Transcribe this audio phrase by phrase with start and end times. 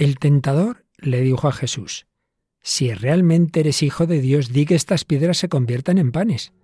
[0.00, 2.06] El tentador le dijo a Jesús,
[2.62, 6.54] Si realmente eres hijo de Dios, di que estas piedras se conviertan en panes.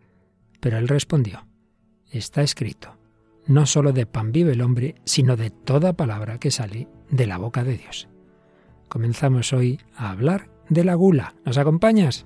[0.59, 1.47] Pero él respondió,
[2.11, 2.97] Está escrito,
[3.47, 7.37] no solo de pan vive el hombre, sino de toda palabra que sale de la
[7.37, 8.09] boca de Dios.
[8.89, 11.35] Comenzamos hoy a hablar de la gula.
[11.45, 12.25] ¿Nos acompañas?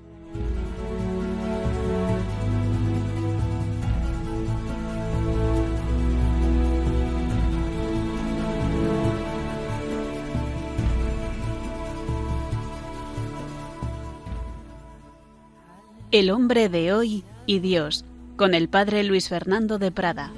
[16.11, 18.03] El hombre de hoy y Dios,
[18.35, 20.33] con el padre Luis Fernando de Prada.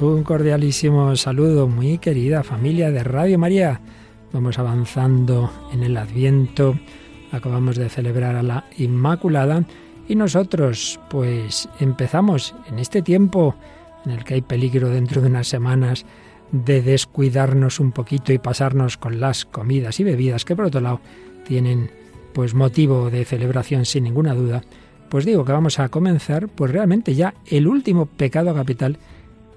[0.00, 3.82] Un cordialísimo saludo, muy querida familia de Radio María.
[4.32, 6.74] Vamos avanzando en el Adviento.
[7.30, 9.66] Acabamos de celebrar a la Inmaculada
[10.08, 13.54] y nosotros pues empezamos en este tiempo
[14.06, 16.06] en el que hay peligro dentro de unas semanas
[16.52, 21.00] de descuidarnos un poquito y pasarnos con las comidas y bebidas que por otro lado
[21.46, 21.90] tienen
[22.32, 24.62] pues motivo de celebración sin ninguna duda,
[25.08, 28.98] pues digo que vamos a comenzar pues realmente ya el último pecado capital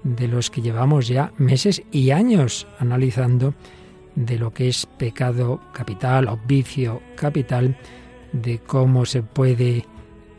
[0.02, 3.54] de los que llevamos ya meses y años analizando
[4.14, 7.76] de lo que es pecado capital o vicio capital,
[8.32, 9.84] de cómo se puede,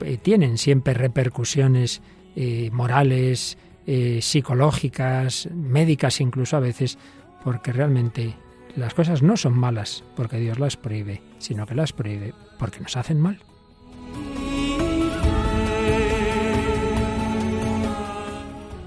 [0.01, 2.01] eh, tienen siempre repercusiones
[2.35, 6.97] eh, morales, eh, psicológicas, médicas incluso a veces,
[7.43, 8.35] porque realmente
[8.75, 12.97] las cosas no son malas porque Dios las prohíbe, sino que las prohíbe porque nos
[12.97, 13.39] hacen mal.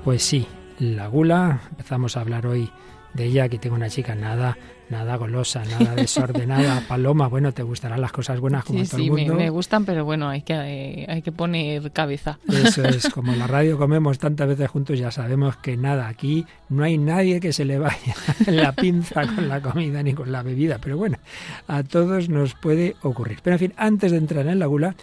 [0.04, 0.46] Pues sí,
[0.78, 2.70] la gula, empezamos a hablar hoy
[3.14, 4.56] de ella, que tengo una chica nada,
[4.90, 6.82] nada golosa, nada desordenada.
[6.86, 9.32] Paloma, bueno, te gustarán las cosas buenas como todo el mundo.
[9.32, 12.38] Sí, me, gustan, pero bueno, hay que, eh, hay que poner cabeza.
[12.48, 16.46] Eso es, como en la radio comemos tantas veces juntos, ya sabemos que nada, aquí
[16.68, 18.14] no hay nadie que se le vaya
[18.46, 21.18] la pinza con la comida ni con la bebida, pero bueno,
[21.66, 23.40] a todos nos puede ocurrir.
[23.42, 24.94] Pero en fin, antes de entrar en la gula,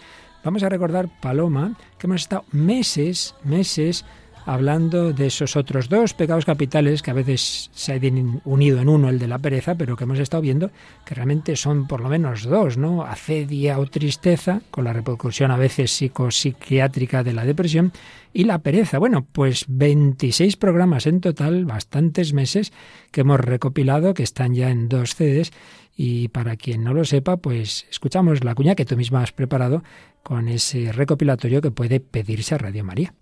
[0.44, 4.04] vamos a recordar, Paloma, que hemos estado meses, meses,
[4.46, 9.08] hablando de esos otros dos pecados capitales que a veces se han unido en uno,
[9.08, 10.70] el de la pereza, pero que hemos estado viendo
[11.04, 13.02] que realmente son por lo menos dos, ¿no?
[13.02, 17.92] Acedia o tristeza, con la repercusión a veces psicopsiquiátrica de la depresión,
[18.32, 18.98] y la pereza.
[18.98, 22.72] Bueno, pues 26 programas en total, bastantes meses
[23.10, 25.52] que hemos recopilado, que están ya en dos CDs,
[25.96, 29.82] y para quien no lo sepa, pues escuchamos la cuña que tú misma has preparado
[30.22, 33.14] con ese recopilatorio que puede pedirse a Radio María.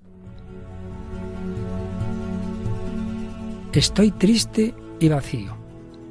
[3.74, 5.56] Estoy triste y vacío.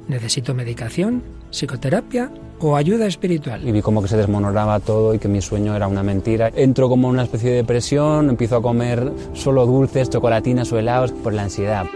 [0.06, 2.30] Necesito medicación, psicoterapia
[2.60, 3.66] o ayuda espiritual.
[3.66, 6.50] Y vi como que se desmonoraba todo y que mi sueño era una mentira.
[6.54, 11.12] Entro como en una especie de depresión, empiezo a comer solo dulces, chocolatinas o helados
[11.12, 11.86] por la ansiedad.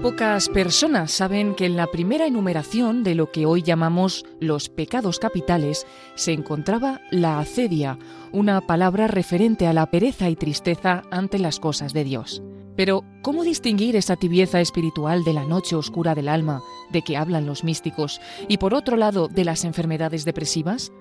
[0.00, 5.18] Pocas personas saben que en la primera enumeración de lo que hoy llamamos los pecados
[5.18, 7.98] capitales se encontraba la acedia,
[8.32, 12.42] una palabra referente a la pereza y tristeza ante las cosas de Dios.
[12.78, 16.62] Pero, ¿cómo distinguir esa tibieza espiritual de la noche oscura del alma
[16.92, 20.92] de que hablan los místicos y, por otro lado, de las enfermedades depresivas?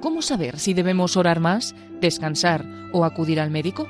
[0.00, 2.64] ¿Cómo saber si debemos orar más, descansar
[2.94, 3.86] o acudir al médico?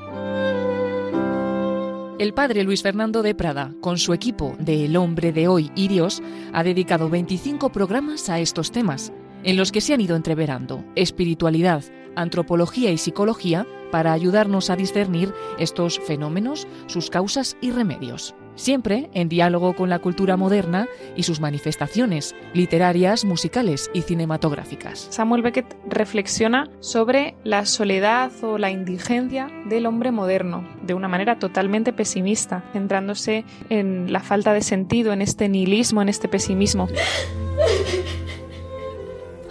[2.19, 5.87] El padre Luis Fernando de Prada, con su equipo de El hombre de hoy y
[5.87, 9.13] Dios, ha dedicado 25 programas a estos temas,
[9.45, 11.85] en los que se han ido entreverando espiritualidad,
[12.17, 18.35] antropología y psicología para ayudarnos a discernir estos fenómenos, sus causas y remedios.
[18.57, 25.09] Siempre en diálogo con la cultura moderna y sus manifestaciones literarias, musicales y cinematográficas.
[25.11, 31.39] Samuel Beckett reflexiona sobre la soledad o la indigencia del hombre moderno de una manera
[31.39, 36.89] totalmente pesimista, centrándose en la falta de sentido, en este nihilismo, en este pesimismo.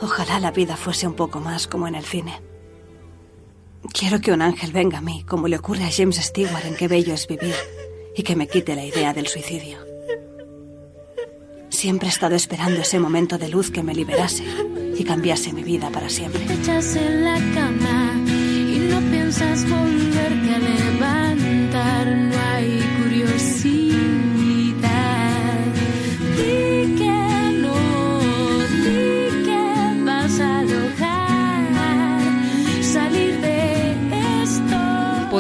[0.01, 2.54] Ojalá la vida fuese un poco más como en el cine.
[3.93, 6.87] Quiero que un ángel venga a mí, como le ocurre a James Stewart en Qué
[6.87, 7.55] bello es vivir,
[8.15, 9.77] y que me quite la idea del suicidio.
[11.69, 14.43] Siempre he estado esperando ese momento de luz que me liberase
[14.97, 16.41] y cambiase mi vida para siempre.
[16.45, 19.65] en la cama y no piensas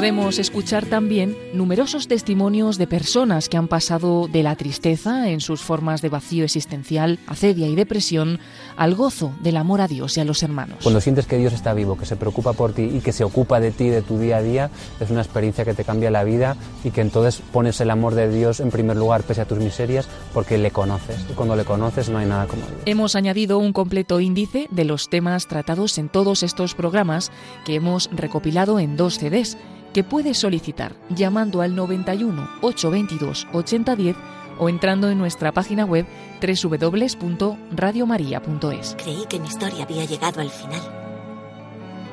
[0.05, 5.63] Podemos escuchar también numerosos testimonios de personas que han pasado de la tristeza en sus
[5.63, 8.39] formas de vacío existencial, acedia y depresión,
[8.77, 10.77] al gozo del amor a Dios y a los hermanos.
[10.83, 13.59] Cuando sientes que Dios está vivo, que se preocupa por ti y que se ocupa
[13.59, 14.69] de ti, de tu día a día,
[14.99, 18.29] es una experiencia que te cambia la vida y que entonces pones el amor de
[18.29, 21.25] Dios en primer lugar pese a tus miserias porque le conoces.
[21.31, 22.81] Y cuando le conoces no hay nada como Dios.
[22.85, 27.31] Hemos añadido un completo índice de los temas tratados en todos estos programas
[27.65, 29.57] que hemos recopilado en dos CDs
[29.95, 34.17] que puedes solicitar llamando al 91 822 8010
[34.59, 36.05] o entrando en nuestra página web
[36.41, 38.97] www.radiomaria.es.
[39.01, 40.81] Creí que mi historia había llegado al final,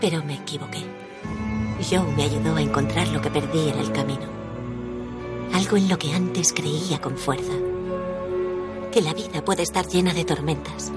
[0.01, 0.79] pero me equivoqué.
[1.91, 4.29] Joe me ayudó a encontrar lo que perdí en el camino.
[5.53, 7.55] Algo en lo que antes creía con fuerza.
[8.93, 10.93] Que la vida puede estar llena de tormentas.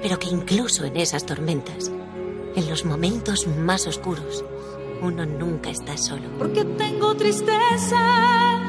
[0.00, 1.90] Pero que incluso en esas tormentas,
[2.54, 4.44] en los momentos más oscuros,
[5.02, 6.28] uno nunca está solo.
[6.38, 8.60] Porque tengo tristeza,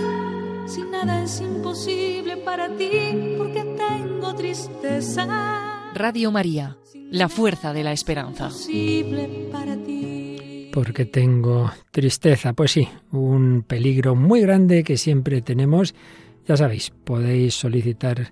[0.67, 5.91] si nada es imposible para ti, porque tengo tristeza.
[5.93, 6.77] Radio María,
[7.11, 8.45] la fuerza de la esperanza.
[8.45, 10.69] Imposible para ti.
[10.73, 12.53] Porque tengo tristeza.
[12.53, 15.93] Pues sí, un peligro muy grande que siempre tenemos.
[16.47, 18.31] Ya sabéis, podéis solicitar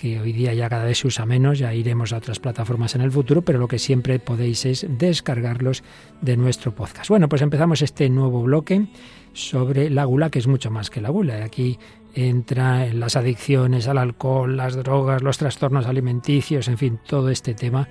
[0.00, 3.02] que hoy día ya cada vez se usa menos, ya iremos a otras plataformas en
[3.02, 5.82] el futuro, pero lo que siempre podéis es descargarlos
[6.22, 7.10] de nuestro podcast.
[7.10, 8.86] Bueno, pues empezamos este nuevo bloque
[9.34, 11.44] sobre la gula, que es mucho más que la gula.
[11.44, 11.78] Aquí
[12.14, 17.52] entra en las adicciones al alcohol, las drogas, los trastornos alimenticios, en fin, todo este
[17.52, 17.86] tema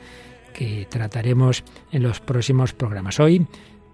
[0.52, 3.20] que trataremos en los próximos programas.
[3.20, 3.46] Hoy,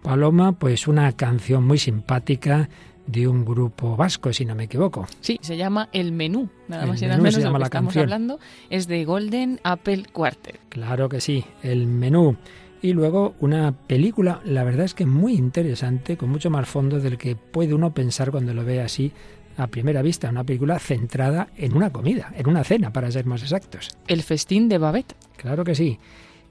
[0.02, 2.70] Paloma, pues una canción muy simpática
[3.08, 5.08] de un grupo vasco, si no me equivoco.
[5.22, 7.54] Sí, se llama El Menú, nada El más y nada Menú menos se de lo
[7.54, 8.04] que la estamos canción.
[8.04, 10.60] hablando es de Golden Apple Quartet.
[10.70, 12.36] Claro que sí, el menú.
[12.82, 17.18] Y luego una película, la verdad es que muy interesante, con mucho más fondo del
[17.18, 19.12] que puede uno pensar cuando lo ve así
[19.58, 20.30] a primera vista.
[20.30, 23.98] Una película centrada en una comida, en una cena, para ser más exactos.
[24.08, 25.16] El festín de Babette.
[25.38, 25.98] Claro que sí.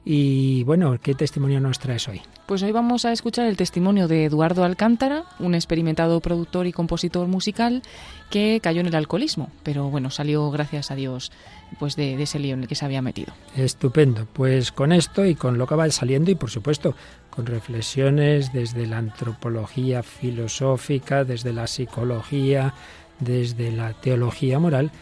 [0.07, 2.21] Y bueno, ¿qué testimonio nos traes hoy?
[2.45, 7.27] Pues hoy vamos a escuchar el testimonio de Eduardo Alcántara, un experimentado productor y compositor
[7.27, 7.83] musical
[8.29, 11.33] que cayó en el alcoholismo, pero bueno, salió gracias a Dios
[11.79, 13.33] pues de, de ese lío en el que se había metido.
[13.57, 14.27] Estupendo.
[14.31, 16.95] Pues con esto y con lo que va saliendo y por supuesto
[17.31, 22.75] con reflexiones desde la antropología filosófica, desde la psicología,
[23.21, 24.93] desde la teología moral,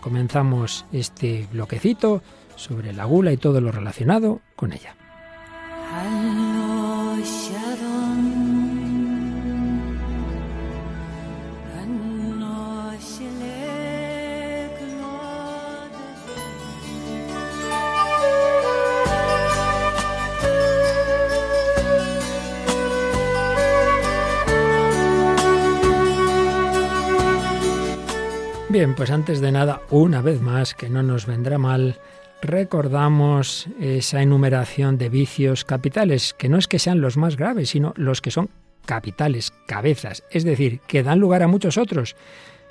[0.00, 2.22] comenzamos este bloquecito
[2.56, 4.96] sobre la gula y todo lo relacionado con ella.
[28.76, 31.96] Bien, pues antes de nada, una vez más, que no nos vendrá mal,
[32.42, 37.92] recordamos esa enumeración de vicios capitales, que no es que sean los más graves, sino
[37.96, 38.50] los que son
[38.84, 42.16] capitales, cabezas, es decir, que dan lugar a muchos otros.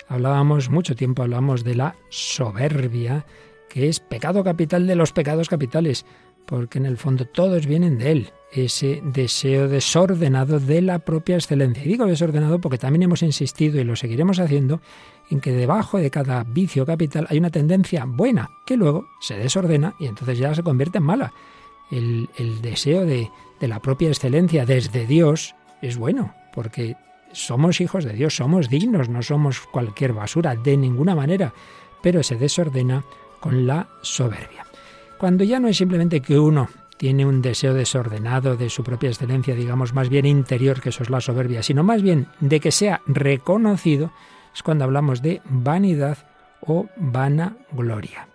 [0.08, 3.26] Hablábamos mucho tiempo, hablamos de la soberbia,
[3.68, 6.06] que es pecado capital de los pecados capitales,
[6.46, 11.84] porque en el fondo todos vienen de él, ese deseo desordenado de la propia excelencia.
[11.84, 14.80] Y digo desordenado porque también hemos insistido y lo seguiremos haciendo
[15.30, 19.94] en que debajo de cada vicio capital hay una tendencia buena que luego se desordena
[19.98, 21.32] y entonces ya se convierte en mala.
[21.90, 22.28] El,
[22.62, 26.96] deseo de, de la propia excelencia desde Dios es bueno, porque
[27.32, 31.52] somos hijos de Dios, somos dignos, no somos cualquier basura, de ninguna manera,
[32.02, 33.04] pero se desordena
[33.40, 34.66] con la soberbia.
[35.18, 39.54] Cuando ya no es simplemente que uno tiene un deseo desordenado de su propia excelencia,
[39.54, 43.02] digamos más bien interior, que eso es la soberbia, sino más bien de que sea
[43.06, 44.12] reconocido,
[44.54, 46.18] es cuando hablamos de vanidad
[46.62, 48.28] o vanagloria.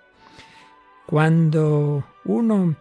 [1.05, 2.75] Cuando uno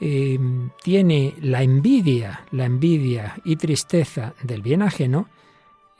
[0.00, 0.38] eh,
[0.82, 5.28] tiene la envidia, la envidia y tristeza del bien ajeno,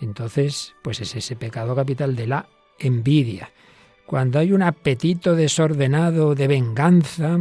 [0.01, 2.47] entonces pues es ese pecado capital de la
[2.79, 3.51] envidia.
[4.07, 7.39] Cuando hay un apetito desordenado de venganza,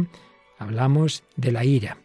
[0.62, 1.98] hablamos de la ira.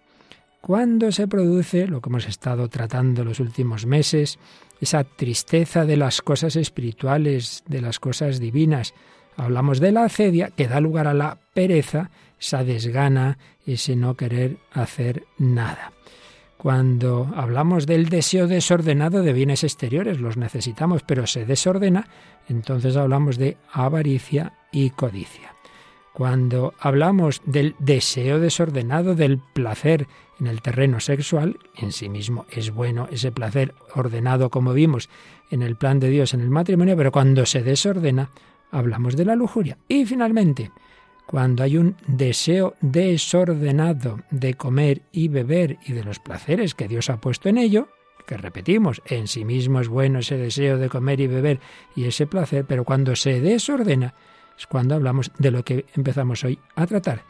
[0.62, 4.38] Cuando se produce, lo que hemos estado tratando los últimos meses,
[4.82, 8.94] esa tristeza de las cosas espirituales, de las cosas divinas,
[9.38, 14.58] hablamos de la acedia, que da lugar a la pereza, esa desgana, ese no querer
[14.74, 15.94] hacer nada.
[16.58, 22.08] Cuando hablamos del deseo desordenado de bienes exteriores, los necesitamos, pero se desordena,
[22.50, 25.57] entonces hablamos de avaricia y codicia.
[26.18, 30.08] Cuando hablamos del deseo desordenado del placer
[30.40, 35.10] en el terreno sexual, en sí mismo es bueno ese placer ordenado como vimos
[35.52, 38.32] en el plan de Dios en el matrimonio, pero cuando se desordena,
[38.72, 39.78] hablamos de la lujuria.
[39.88, 40.72] Y finalmente,
[41.28, 47.12] cuando hay un deseo desordenado de comer y beber y de los placeres que Dios
[47.12, 47.90] ha puesto en ello,
[48.26, 51.60] que repetimos, en sí mismo es bueno ese deseo de comer y beber
[51.96, 54.16] y ese placer, pero cuando se desordena
[54.58, 57.24] es cuando hablamos de lo que empezamos hoy a tratar.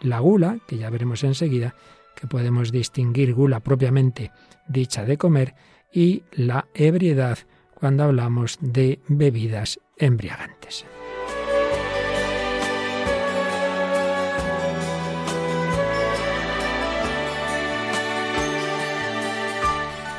[0.00, 1.74] La gula, que ya veremos enseguida,
[2.14, 4.32] que podemos distinguir gula propiamente
[4.68, 5.54] dicha de comer,
[5.92, 7.38] y la ebriedad,
[7.74, 10.84] cuando hablamos de bebidas embriagantes.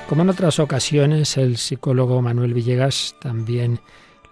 [0.08, 3.82] Como en otras ocasiones, el psicólogo Manuel Villegas también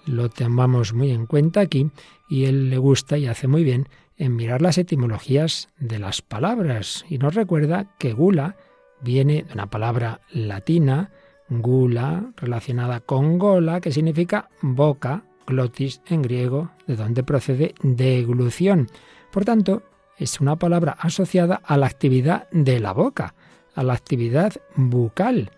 [0.05, 1.91] lo tomamos muy en cuenta aquí
[2.29, 7.05] y él le gusta y hace muy bien en mirar las etimologías de las palabras
[7.09, 8.55] y nos recuerda que gula
[9.01, 11.11] viene de una palabra latina,
[11.49, 18.87] gula, relacionada con gola, que significa boca, glotis en griego, de donde procede deglución.
[19.31, 19.83] Por tanto,
[20.17, 23.35] es una palabra asociada a la actividad de la boca,
[23.75, 25.51] a la actividad bucal.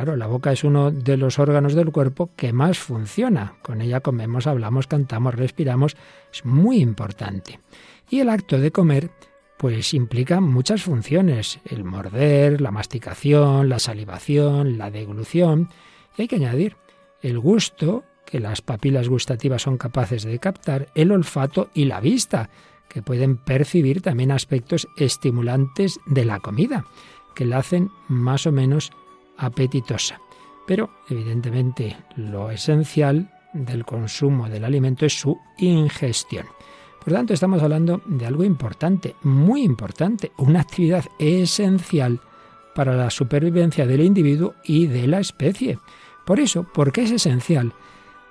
[0.00, 3.56] Claro, la boca es uno de los órganos del cuerpo que más funciona.
[3.60, 5.94] Con ella comemos, hablamos, cantamos, respiramos.
[6.32, 7.60] Es muy importante.
[8.08, 9.10] Y el acto de comer,
[9.58, 11.60] pues implica muchas funciones.
[11.66, 15.68] El morder, la masticación, la salivación, la deglución.
[16.16, 16.78] Y hay que añadir
[17.20, 22.48] el gusto, que las papilas gustativas son capaces de captar, el olfato y la vista,
[22.88, 26.86] que pueden percibir también aspectos estimulantes de la comida,
[27.34, 28.92] que la hacen más o menos
[29.40, 30.20] apetitosa.
[30.66, 36.46] Pero, evidentemente, lo esencial del consumo del alimento es su ingestión.
[37.02, 42.20] Por tanto, estamos hablando de algo importante, muy importante, una actividad esencial
[42.74, 45.78] para la supervivencia del individuo y de la especie.
[46.24, 47.72] Por eso, porque es esencial,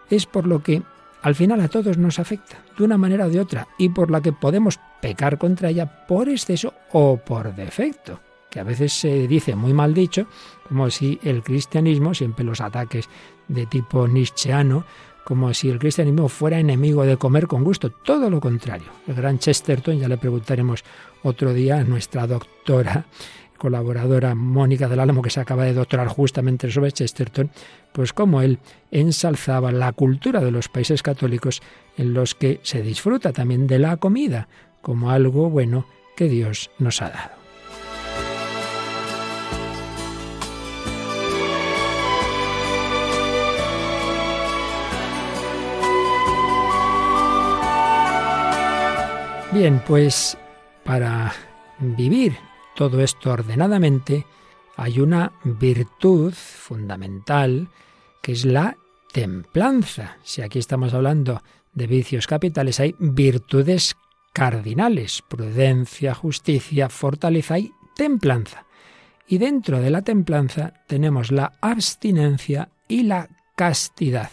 [0.09, 0.83] es por lo que
[1.21, 4.21] al final a todos nos afecta, de una manera o de otra, y por la
[4.21, 9.55] que podemos pecar contra ella por exceso o por defecto que a veces se dice
[9.55, 10.27] muy mal dicho,
[10.67, 13.09] como si el cristianismo, siempre los ataques
[13.47, 14.85] de tipo nietzscheano,
[15.23, 18.87] como si el cristianismo fuera enemigo de comer con gusto, todo lo contrario.
[19.07, 20.83] El gran Chesterton, ya le preguntaremos
[21.23, 23.05] otro día a nuestra doctora
[23.59, 27.51] colaboradora Mónica del Álamo, que se acaba de doctorar justamente sobre Chesterton,
[27.91, 28.57] pues como él
[28.89, 31.61] ensalzaba la cultura de los países católicos
[31.97, 34.47] en los que se disfruta también de la comida
[34.81, 37.38] como algo bueno que Dios nos ha dado.
[49.51, 50.37] Bien, pues
[50.83, 51.33] para
[51.79, 52.37] vivir
[52.75, 54.27] todo esto ordenadamente
[54.77, 57.67] hay una virtud fundamental
[58.21, 58.77] que es la
[59.11, 60.17] templanza.
[60.23, 61.41] Si aquí estamos hablando
[61.73, 63.95] de vicios capitales, hay virtudes
[64.33, 68.65] cardinales, prudencia, justicia, fortaleza y templanza.
[69.27, 74.29] Y dentro de la templanza tenemos la abstinencia y la castidad.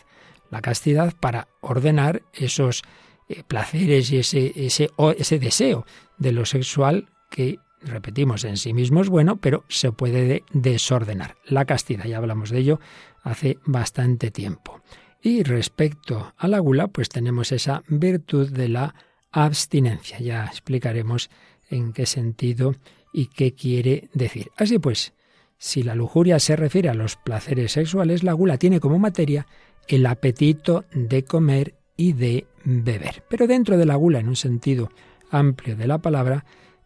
[0.50, 2.82] La castidad para ordenar esos
[3.28, 5.86] eh, placeres y ese, ese, ese deseo
[6.18, 11.36] de lo sexual que, repetimos, en sí mismo es bueno, pero se puede desordenar.
[11.46, 12.80] La castidad, ya hablamos de ello
[13.22, 14.80] hace bastante tiempo.
[15.22, 18.94] Y respecto a la gula, pues tenemos esa virtud de la
[19.32, 20.18] abstinencia.
[20.20, 21.30] Ya explicaremos
[21.68, 22.74] en qué sentido
[23.12, 24.50] y qué quiere decir.
[24.56, 25.14] Así pues,
[25.58, 29.46] si la lujuria se refiere a los placeres sexuales, la gula tiene como materia
[29.88, 33.24] el apetito de comer y de beber.
[33.28, 34.90] Pero dentro de la gula, en un sentido
[35.30, 36.44] amplio de la palabra,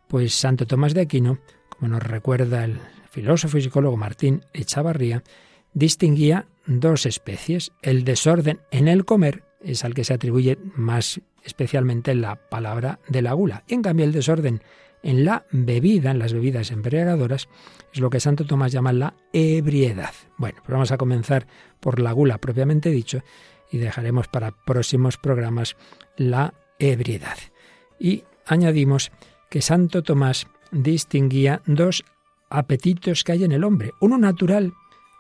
[0.08, 1.38] pues Santo Tomás de Aquino,
[1.68, 2.78] como nos recuerda el
[3.10, 5.22] filósofo y psicólogo Martín Echavarría,
[5.72, 7.72] distinguía dos especies.
[7.82, 13.22] El desorden en el comer es al que se atribuye más especialmente la palabra de
[13.22, 13.64] la gula.
[13.66, 14.62] Y en cambio el desorden
[15.02, 17.48] en la bebida, en las bebidas embriagadoras,
[17.92, 20.12] es lo que Santo Tomás llama la ebriedad.
[20.36, 21.46] Bueno, pues vamos a comenzar
[21.80, 23.22] por la gula propiamente dicho
[23.70, 25.76] y dejaremos para próximos programas
[26.16, 27.38] la ebriedad.
[27.98, 29.12] Y añadimos
[29.48, 32.04] que Santo Tomás distinguía dos
[32.48, 34.74] apetitos que hay en el hombre, uno natural,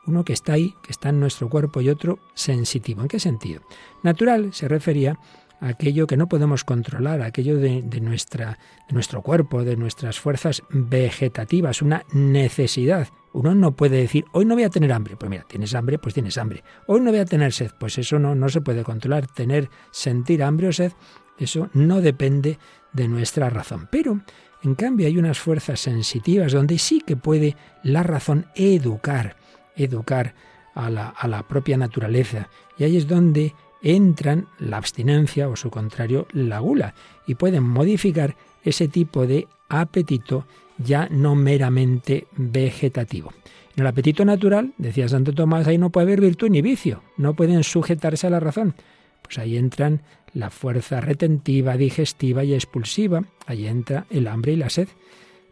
[0.06, 3.02] uno que está ahí, que está en nuestro cuerpo, y otro sensitivo.
[3.02, 3.62] ¿En qué sentido?
[4.02, 5.18] Natural se refería
[5.60, 10.62] a aquello que no podemos controlar, aquello de, nuestra, de nuestro cuerpo, de nuestras fuerzas
[10.70, 13.08] vegetativas, una necesidad.
[13.32, 15.16] Uno no puede decir, hoy no voy a tener hambre.
[15.16, 16.64] Pues mira, tienes hambre, pues tienes hambre.
[16.86, 17.70] Hoy no voy a tener sed.
[17.78, 19.26] Pues eso no, no se puede controlar.
[19.26, 20.92] Tener, sentir hambre o sed,
[21.38, 22.58] eso no depende
[22.92, 23.88] de nuestra razón.
[23.90, 24.20] Pero
[24.62, 29.36] en cambio, hay unas fuerzas sensitivas donde sí que puede la razón educar,
[29.76, 30.34] educar
[30.74, 32.48] a la, a la propia naturaleza.
[32.76, 36.94] Y ahí es donde entran la abstinencia o su contrario, la gula,
[37.26, 40.46] y pueden modificar ese tipo de apetito
[40.84, 43.32] ya no meramente vegetativo.
[43.76, 47.34] En el apetito natural, decía Santo Tomás, ahí no puede haber virtud ni vicio, no
[47.34, 48.74] pueden sujetarse a la razón.
[49.22, 50.02] Pues ahí entran
[50.34, 54.88] la fuerza retentiva, digestiva y expulsiva, ahí entra el hambre y la sed.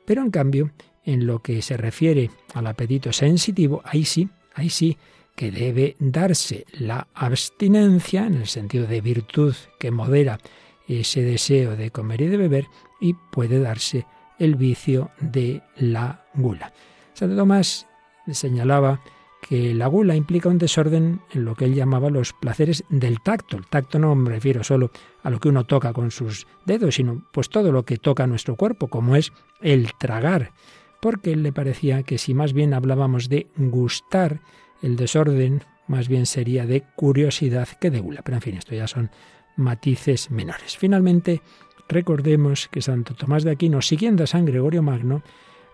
[0.04, 0.70] Pero en cambio,
[1.04, 4.96] en lo que se refiere al apetito sensitivo, ahí sí, ahí sí
[5.34, 10.40] que debe darse la abstinencia, en el sentido de virtud que modera
[10.88, 12.66] ese deseo de comer y de beber,
[13.00, 14.04] y puede darse
[14.38, 16.72] el vicio de la gula.
[17.14, 17.86] Santo Tomás
[18.30, 19.00] señalaba
[19.40, 23.56] que la gula implica un desorden en lo que él llamaba los placeres del tacto.
[23.56, 24.90] El tacto no me refiero solo
[25.22, 28.56] a lo que uno toca con sus dedos, sino pues todo lo que toca nuestro
[28.56, 30.52] cuerpo, como es el tragar,
[31.00, 34.40] porque él le parecía que si más bien hablábamos de gustar,
[34.82, 38.22] el desorden más bien sería de curiosidad que de gula.
[38.22, 39.10] Pero en fin, esto ya son
[39.56, 40.76] matices menores.
[40.76, 41.42] Finalmente,
[41.88, 45.22] recordemos que Santo Tomás de Aquino, siguiendo a San Gregorio Magno,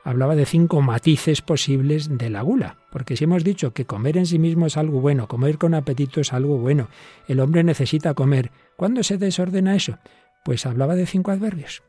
[0.05, 2.79] hablaba de cinco matices posibles de la gula.
[2.93, 6.21] Porque si hemos dicho que comer en sí mismo es algo bueno, comer con apetito
[6.21, 6.89] es algo bueno,
[7.27, 9.99] el hombre necesita comer, ¿cuándo se desordena eso?
[10.45, 11.83] Pues hablaba de cinco adverbios.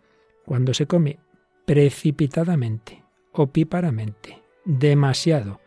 [0.45, 1.19] Cuando se come
[1.65, 3.03] precipitadamente,
[3.33, 5.59] opíparamente, demasiado,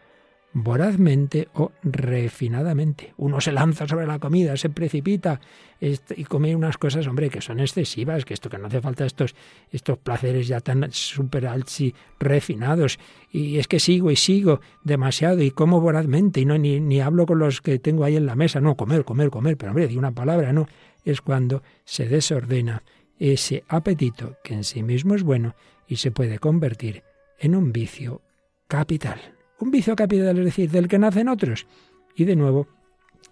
[0.53, 3.13] vorazmente o refinadamente.
[3.19, 5.41] Uno se lanza sobre la comida, se precipita
[5.81, 9.35] y come unas cosas, hombre, que son excesivas, que esto que no hace falta estos,
[9.71, 12.99] estos placeres ya tan super y refinados.
[13.31, 17.27] Y es que sigo y sigo demasiado y como vorazmente y no ni, ni hablo
[17.27, 18.61] con los que tengo ahí en la mesa.
[18.61, 20.67] No, comer, comer, comer, pero hombre, di una palabra, no.
[21.05, 22.83] Es cuando se desordena
[23.19, 25.55] ese apetito que en sí mismo es bueno
[25.87, 27.03] y se puede convertir
[27.39, 28.23] en un vicio
[28.67, 31.67] capital un vicio capital, es decir, del que nacen otros.
[32.15, 32.69] Y de nuevo,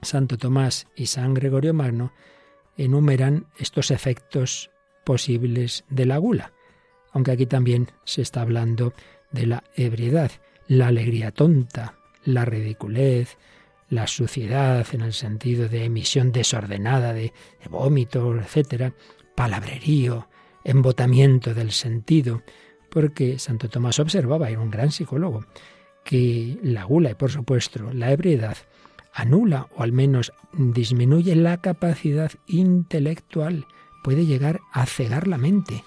[0.03, 2.13] Santo Tomás y San Gregorio Magno
[2.77, 4.71] enumeran estos efectos
[5.05, 6.53] posibles de la gula,
[7.13, 8.93] aunque aquí también se está hablando
[9.31, 10.31] de la ebriedad,
[10.69, 13.39] la alegría tonta, la ridiculez,
[13.89, 18.93] la suciedad en el sentido de emisión desordenada de, de vómito, etcétera,
[19.35, 20.29] palabrerío,
[20.65, 22.43] embotamiento del sentido,
[22.91, 25.47] porque Santo Tomás observaba, era un gran psicólogo,
[26.07, 28.57] que la gula y por supuesto la ebriedad
[29.13, 33.67] anula o al menos disminuye la capacidad intelectual,
[34.05, 35.85] puede llegar a cegar la mente.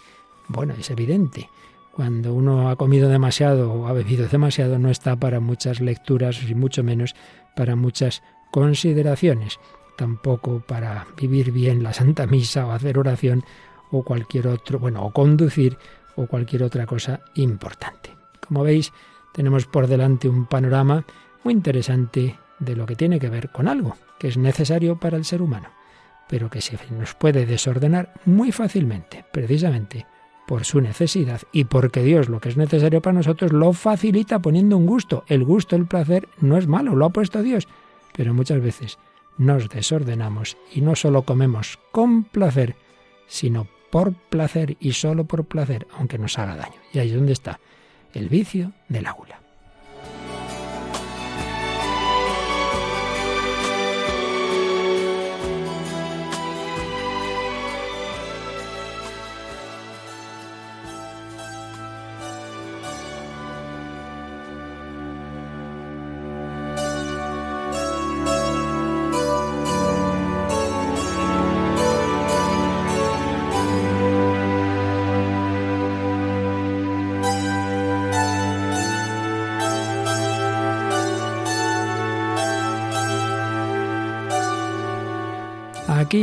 [0.48, 1.50] Bueno, es evidente.
[1.94, 6.54] Cuando uno ha comido demasiado o ha bebido demasiado no está para muchas lecturas y
[6.54, 7.16] mucho menos
[7.56, 9.60] para muchas consideraciones,
[9.96, 13.44] tampoco para vivir bien la Santa Misa o hacer oración
[13.92, 15.78] o cualquier otro, bueno, o conducir
[16.16, 18.16] o cualquier otra cosa importante.
[18.46, 18.92] Como veis,
[19.34, 21.06] tenemos por delante un panorama
[21.44, 25.26] muy interesante de lo que tiene que ver con algo que es necesario para el
[25.26, 25.70] ser humano,
[26.28, 30.06] pero que se nos puede desordenar muy fácilmente, precisamente
[30.46, 34.78] por su necesidad y porque Dios lo que es necesario para nosotros lo facilita poniendo
[34.78, 35.24] un gusto.
[35.28, 37.68] El gusto, el placer no es malo, lo ha puesto Dios,
[38.14, 38.98] pero muchas veces
[39.38, 42.76] nos desordenamos y no solo comemos con placer,
[43.28, 46.76] sino por placer y solo por placer, aunque nos haga daño.
[46.94, 47.60] Y ahí es donde está
[48.14, 49.39] el vicio del aula.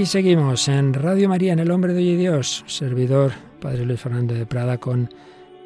[0.06, 4.46] Seguimos en Radio María, en El Hombre de Hoy Dios, servidor Padre Luis Fernando de
[4.46, 5.12] Prada, con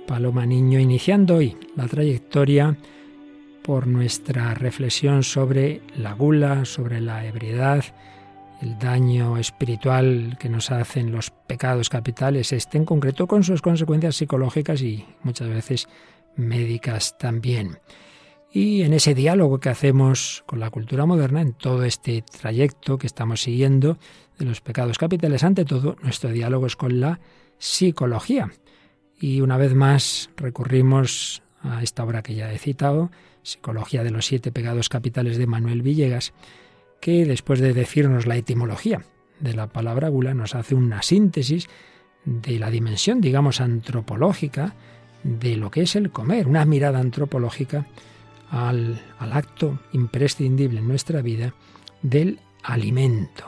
[0.07, 2.75] Paloma Niño, iniciando hoy la trayectoria
[3.63, 7.85] por nuestra reflexión sobre la gula, sobre la ebriedad,
[8.63, 14.17] el daño espiritual que nos hacen los pecados capitales, este en concreto con sus consecuencias
[14.17, 15.87] psicológicas y muchas veces
[16.37, 17.79] médicas también.
[18.53, 23.07] Y en ese diálogo que hacemos con la cultura moderna, en todo este trayecto que
[23.07, 23.99] estamos siguiendo
[24.39, 27.21] de los pecados capitales, ante todo, nuestro diálogo es con la
[27.59, 28.51] psicología.
[29.21, 33.11] Y una vez más recurrimos a esta obra que ya he citado,
[33.43, 36.35] Psicología de los siete pecados capitales de Manuel Villegas,
[37.01, 39.03] que después de decirnos la etimología
[39.39, 41.69] de la palabra gula, nos hace una síntesis
[42.27, 44.75] de la dimensión, digamos, antropológica
[45.23, 47.87] de lo que es el comer, una mirada antropológica
[48.51, 51.55] al, al acto imprescindible en nuestra vida
[52.03, 53.45] del alimento.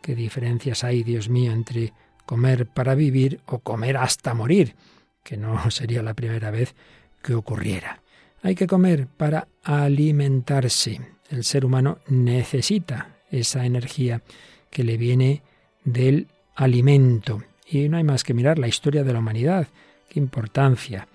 [0.00, 1.92] ¿Qué diferencias hay, Dios mío, entre
[2.26, 4.74] comer para vivir o comer hasta morir?
[5.22, 6.74] Que no sería la primera vez
[7.22, 8.02] que ocurriera.
[8.42, 11.00] Hay que comer para alimentarse.
[11.30, 14.22] El ser humano necesita esa energía
[14.70, 15.42] que le viene
[15.84, 17.42] del alimento.
[17.66, 19.68] Y no hay más que mirar la historia de la humanidad.
[20.08, 21.06] Qué importancia.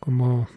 [0.00, 0.48] Cómo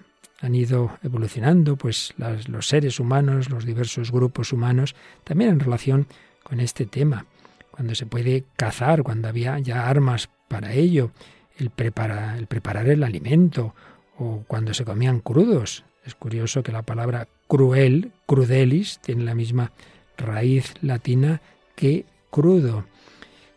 [0.46, 6.08] han ido evolucionando pues los seres humanos, los diversos grupos humanos, también en relación
[6.44, 7.26] con este tema.
[7.72, 11.12] Cuando se puede cazar, cuando había ya armas para ello,
[11.58, 13.74] el, el preparar el alimento,
[14.18, 15.84] o cuando se comían crudos.
[16.06, 19.72] Es curioso que la palabra cruel, crudelis, tiene la misma
[20.16, 21.42] raíz latina
[21.76, 22.86] que crudo,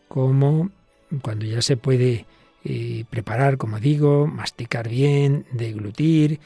[0.07, 0.71] como
[1.21, 2.25] cuando ya se puede
[2.65, 6.39] eh, preparar, como digo, masticar bien, deglutir,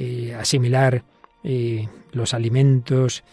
[0.00, 1.02] eh, asimilar
[1.42, 3.24] eh, los alimentos,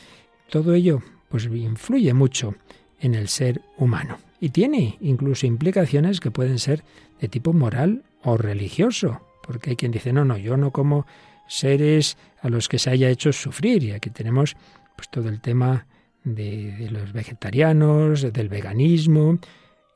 [0.49, 2.55] todo ello pues influye mucho
[2.99, 6.83] en el ser humano y tiene incluso implicaciones que pueden ser
[7.19, 11.05] de tipo moral o religioso, porque hay quien dice, no, no, yo no como
[11.47, 13.83] seres a los que se haya hecho sufrir.
[13.83, 14.55] Y aquí tenemos
[14.95, 15.85] pues todo el tema
[16.23, 19.37] de, de, los vegetarianos, del veganismo,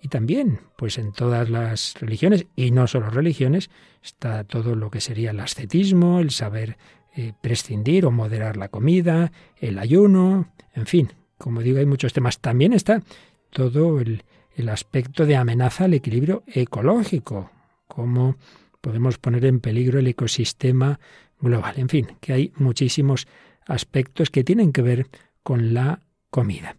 [0.02, 3.70] y también, pues en todas las religiones, y no solo religiones,
[4.02, 6.78] está todo lo que sería el ascetismo, el saber
[7.16, 12.40] eh, prescindir o moderar la comida, el ayuno, en fin, como digo, hay muchos temas.
[12.40, 13.02] También está
[13.50, 14.24] todo el,
[14.56, 17.52] el aspecto de amenaza al equilibrio ecológico,
[17.88, 18.38] cómo
[18.82, 21.00] podemos poner en peligro el ecosistema
[21.40, 21.74] global.
[21.78, 23.28] En fin, que hay muchísimos
[23.66, 25.08] aspectos que tienen que ver
[25.44, 26.78] con la comida.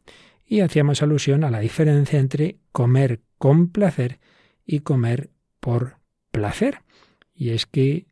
[0.51, 4.19] Y hacíamos alusión a la diferencia entre comer con placer
[4.67, 5.99] y comer por
[6.33, 6.83] placer.
[7.33, 8.09] Y es que,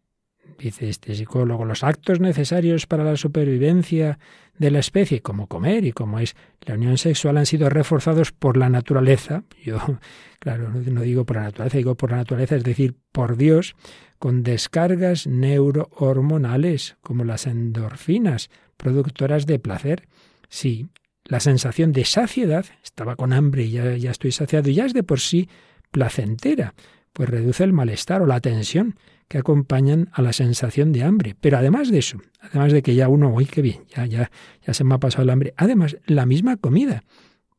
[0.56, 4.20] dice este psicólogo, los actos necesarios para la supervivencia
[4.56, 8.56] de la especie, como comer y como es la unión sexual, han sido reforzados por
[8.56, 9.42] la naturaleza.
[9.64, 9.80] Yo,
[10.38, 13.74] claro, no digo por la naturaleza, digo por la naturaleza, es decir, por Dios,
[14.20, 20.08] con descargas neurohormonales, como las endorfinas, productoras de placer.
[20.48, 20.88] Sí,
[21.28, 25.02] la sensación de saciedad, estaba con hambre y ya, estoy saciado, y ya es de
[25.02, 25.48] por sí
[25.90, 26.74] placentera,
[27.12, 28.96] pues reduce el malestar o la tensión
[29.28, 31.36] que acompañan a la sensación de hambre.
[31.38, 34.30] Pero además de eso, además de que ya uno, uy, qué bien, ya, ya,
[34.66, 37.04] ya se me ha pasado el hambre, además, la misma comida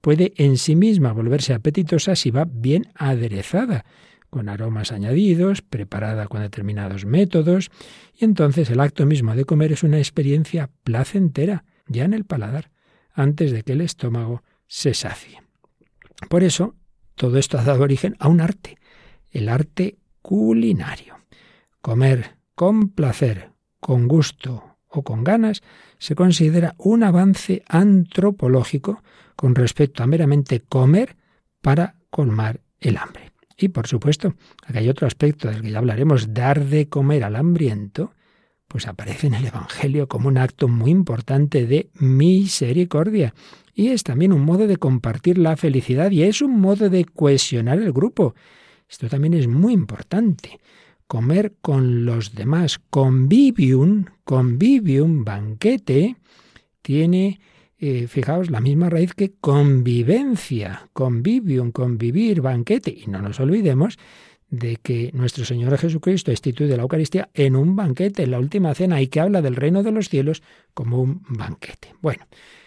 [0.01, 3.85] puede en sí misma volverse apetitosa si va bien aderezada,
[4.31, 7.69] con aromas añadidos, preparada con determinados métodos,
[8.15, 12.71] y entonces el acto mismo de comer es una experiencia placentera, ya en el paladar,
[13.19, 15.41] antes de que el estómago se sacie.
[16.29, 16.75] Por eso,
[17.15, 18.77] todo esto ha dado origen a un arte,
[19.31, 21.17] el arte culinario.
[21.81, 25.61] Comer con placer, con gusto o con ganas
[25.97, 29.03] se considera un avance antropológico
[29.35, 31.17] con respecto a meramente comer
[31.61, 33.31] para colmar el hambre.
[33.57, 37.35] Y por supuesto, aquí hay otro aspecto del que ya hablaremos, dar de comer al
[37.35, 38.13] hambriento,
[38.69, 43.33] pues aparece en el Evangelio como un acto muy importante de misericordia.
[43.73, 47.79] Y es también un modo de compartir la felicidad y es un modo de cohesionar
[47.79, 48.35] el grupo.
[48.87, 50.59] Esto también es muy importante
[51.07, 52.79] comer con los demás.
[52.91, 56.17] Convivium, convivium, banquete,
[56.83, 57.39] tiene,
[57.79, 62.95] eh, fijaos, la misma raíz que convivencia, convivium, convivir, banquete.
[62.95, 63.97] Y no nos olvidemos
[64.49, 69.01] de que nuestro Señor Jesucristo instituye la Eucaristía en un banquete, en la última cena,
[69.01, 70.41] y que habla del reino de los cielos
[70.73, 71.93] como un banquete.
[72.01, 72.25] Bueno,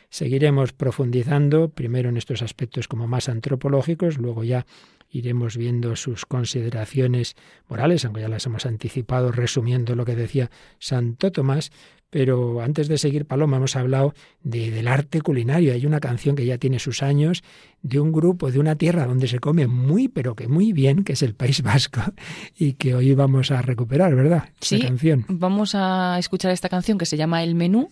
[0.09, 4.67] seguiremos profundizando primero en estos aspectos como más antropológicos, luego ya
[5.13, 7.37] iremos viendo sus consideraciones
[7.69, 11.71] morales, aunque ya las hemos anticipado resumiendo lo que decía Santo Tomás,
[12.13, 15.73] pero antes de seguir, Paloma, hemos hablado de, del arte culinario.
[15.73, 17.43] Hay una canción que ya tiene sus años
[17.81, 21.15] de un grupo de una tierra donde se come muy, pero que muy bien, que
[21.15, 22.03] es el País Vasco,
[22.59, 24.51] y que hoy vamos a recuperar, ¿verdad?
[24.61, 25.25] Sí, canción.
[25.27, 27.89] vamos a escuchar esta canción que se llama El Menú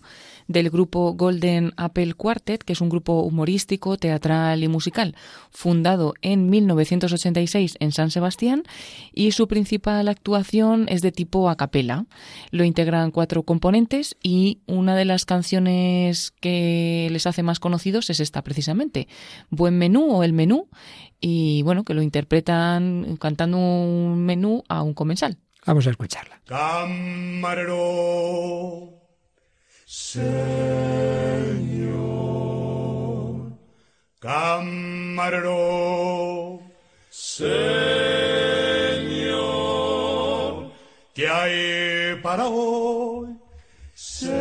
[0.51, 5.15] del grupo Golden Apple Quartet, que es un grupo humorístico, teatral y musical,
[5.49, 8.63] fundado en 1986 en San Sebastián
[9.13, 12.05] y su principal actuación es de tipo a capela.
[12.51, 18.19] Lo integran cuatro componentes y una de las canciones que les hace más conocidos es
[18.19, 19.07] esta precisamente,
[19.49, 20.67] Buen Menú o El Menú,
[21.19, 25.37] y bueno, que lo interpretan cantando un menú a un comensal.
[25.65, 26.41] Vamos a escucharla.
[26.45, 27.71] Camarero
[29.93, 30.31] Señor,
[34.21, 35.51] camarero,
[37.09, 37.51] Señor,
[41.13, 43.35] ¿qué hay para hoy?
[43.93, 44.31] Señor,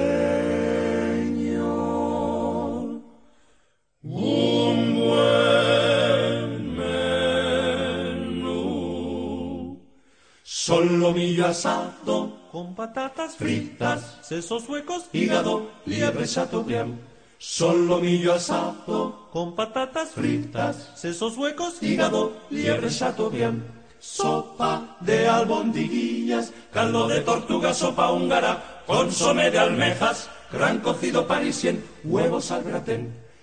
[4.04, 6.76] un buen
[7.96, 8.54] menú,
[10.44, 16.98] solo mi asado con patatas fritas, sesos huecos, hígado, liebre chateaubriand.
[17.38, 23.62] Solomillo asado con patatas fritas, sesos huecos, hígado, liebre chateaubriand.
[24.00, 32.50] Sopa de albondiguillas, caldo de tortuga, sopa húngara, consomé de almejas, gran cocido parisien, huevos
[32.50, 33.19] al gratén.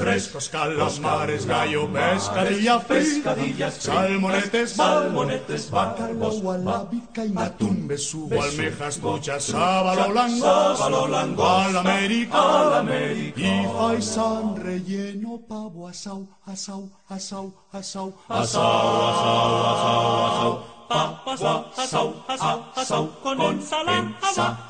[0.00, 10.10] Frescos calamares, gallo, pescadilla, pescadillas, salmonetes, salmonetes, bacalao, alábica y atún, besugo, almejas, pochas, sábalo,
[10.14, 18.14] lango, sábalo, lango, al América, al América, y faisán relleno, pavo, asau, asau, asau, asau,
[18.26, 19.20] asau, asau,
[19.60, 21.40] asau, asau, papas,
[21.78, 24.66] asau, asau, asau, con ensalada,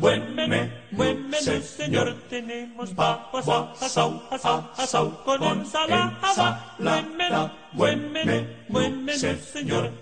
[0.00, 3.46] buen menú, buen menú, señor, tenemos papas,
[3.80, 9.92] asau, asau, asau, con ensalada, buen menú, buen menú, buen menú, señor.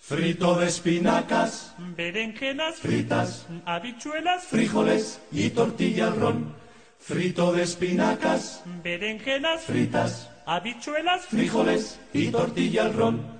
[0.00, 6.60] Frito de espinacas, berenjenas fritas, habichuelas, frijoles y tortilla al ron.
[6.98, 13.39] Frito de espinacas, berenjenas fritas, habichuelas, frijoles y tortilla al ron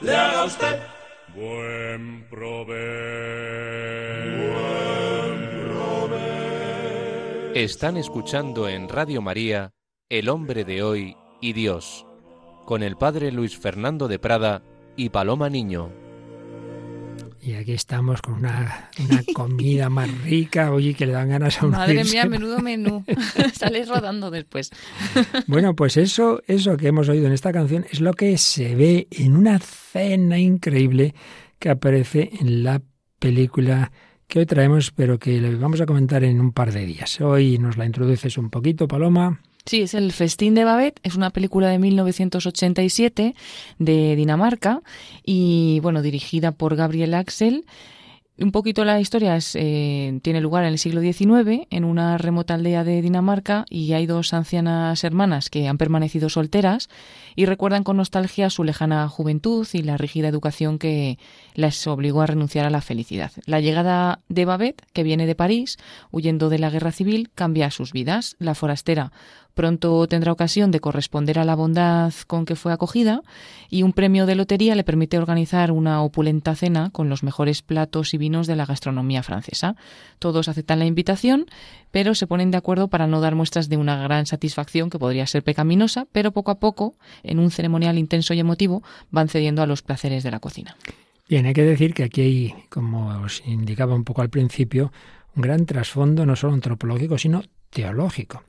[0.00, 0.80] le haga usted.
[1.34, 2.76] Buen provecho.
[4.52, 7.52] Buen provecho.
[7.54, 9.72] Están escuchando en Radio María
[10.08, 12.06] El hombre de hoy y Dios,
[12.64, 14.62] con el padre Luis Fernando de Prada
[14.96, 16.05] y Paloma Niño.
[17.46, 21.66] Y aquí estamos con una, una comida más rica, oye, que le dan ganas a
[21.66, 23.04] una Madre mía, menudo menú.
[23.54, 24.72] Sales rodando después.
[25.46, 29.06] bueno, pues eso, eso que hemos oído en esta canción es lo que se ve
[29.12, 31.14] en una cena increíble
[31.60, 32.82] que aparece en la
[33.20, 33.92] película
[34.26, 37.20] que hoy traemos, pero que le vamos a comentar en un par de días.
[37.20, 39.40] Hoy nos la introduces un poquito, Paloma.
[39.66, 43.34] Sí, es El Festín de Babette, es una película de 1987
[43.80, 44.80] de Dinamarca
[45.24, 47.64] y bueno, dirigida por Gabriel Axel.
[48.38, 52.84] Un poquito la historia eh, tiene lugar en el siglo XIX, en una remota aldea
[52.84, 56.90] de Dinamarca, y hay dos ancianas hermanas que han permanecido solteras
[57.34, 61.18] y recuerdan con nostalgia su lejana juventud y la rígida educación que
[61.54, 63.32] las obligó a renunciar a la felicidad.
[63.46, 65.78] La llegada de Babette, que viene de París,
[66.12, 68.36] huyendo de la guerra civil, cambia sus vidas.
[68.38, 69.12] La forastera
[69.56, 73.22] Pronto tendrá ocasión de corresponder a la bondad con que fue acogida
[73.70, 78.12] y un premio de lotería le permite organizar una opulenta cena con los mejores platos
[78.12, 79.74] y vinos de la gastronomía francesa.
[80.18, 81.46] Todos aceptan la invitación,
[81.90, 85.26] pero se ponen de acuerdo para no dar muestras de una gran satisfacción que podría
[85.26, 89.66] ser pecaminosa, pero poco a poco, en un ceremonial intenso y emotivo, van cediendo a
[89.66, 90.76] los placeres de la cocina.
[91.30, 94.92] Bien, hay que decir que aquí hay, como os indicaba un poco al principio,
[95.34, 98.42] un gran trasfondo no solo antropológico, sino teológico.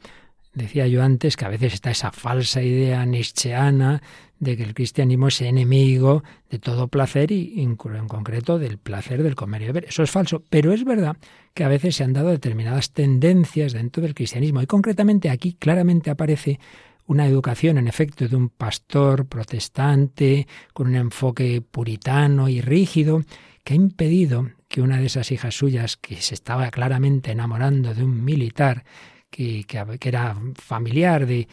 [0.57, 4.01] Decía yo antes que a veces está esa falsa idea nietzscheana
[4.39, 9.35] de que el cristianismo es enemigo de todo placer y en concreto del placer del
[9.35, 9.85] comer y beber.
[9.85, 11.15] Eso es falso, pero es verdad
[11.53, 16.09] que a veces se han dado determinadas tendencias dentro del cristianismo y concretamente aquí claramente
[16.09, 16.59] aparece
[17.05, 23.21] una educación, en efecto, de un pastor protestante con un enfoque puritano y rígido
[23.63, 28.03] que ha impedido que una de esas hijas suyas, que se estaba claramente enamorando de
[28.03, 28.85] un militar,
[29.29, 29.65] que,
[30.01, 31.47] era familiar de,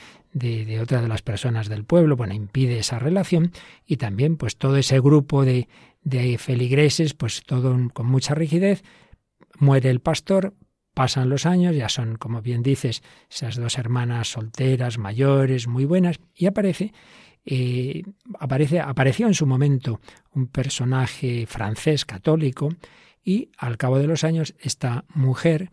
[0.80, 3.52] otra de las personas del pueblo, bueno, impide esa relación.
[3.86, 5.68] Y también pues todo ese grupo de,
[6.02, 8.82] de feligreses, pues todo con mucha rigidez,
[9.58, 10.54] muere el pastor,
[10.94, 16.20] pasan los años, ya son, como bien dices, esas dos hermanas solteras, mayores, muy buenas,
[16.34, 16.92] y aparece,
[17.44, 18.04] eh,
[18.38, 20.00] aparece, apareció en su momento
[20.32, 22.70] un personaje francés católico,
[23.24, 25.70] y al cabo de los años esta mujer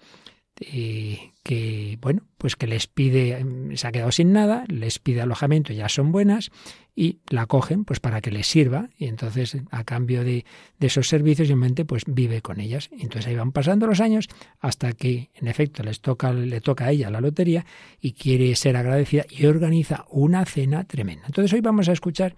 [0.59, 5.21] eh, que, bueno, pues que les pide, mm, se ha quedado sin nada, les pide
[5.21, 6.51] alojamiento, ya son buenas,
[6.95, 10.45] y la cogen pues para que les sirva, y entonces a cambio de,
[10.77, 12.89] de esos servicios, simplemente pues vive con ellas.
[12.91, 14.27] Entonces ahí van pasando los años
[14.59, 17.65] hasta que en efecto les toca, le toca a ella la lotería
[17.99, 21.23] y quiere ser agradecida y organiza una cena tremenda.
[21.27, 22.35] Entonces hoy vamos a escuchar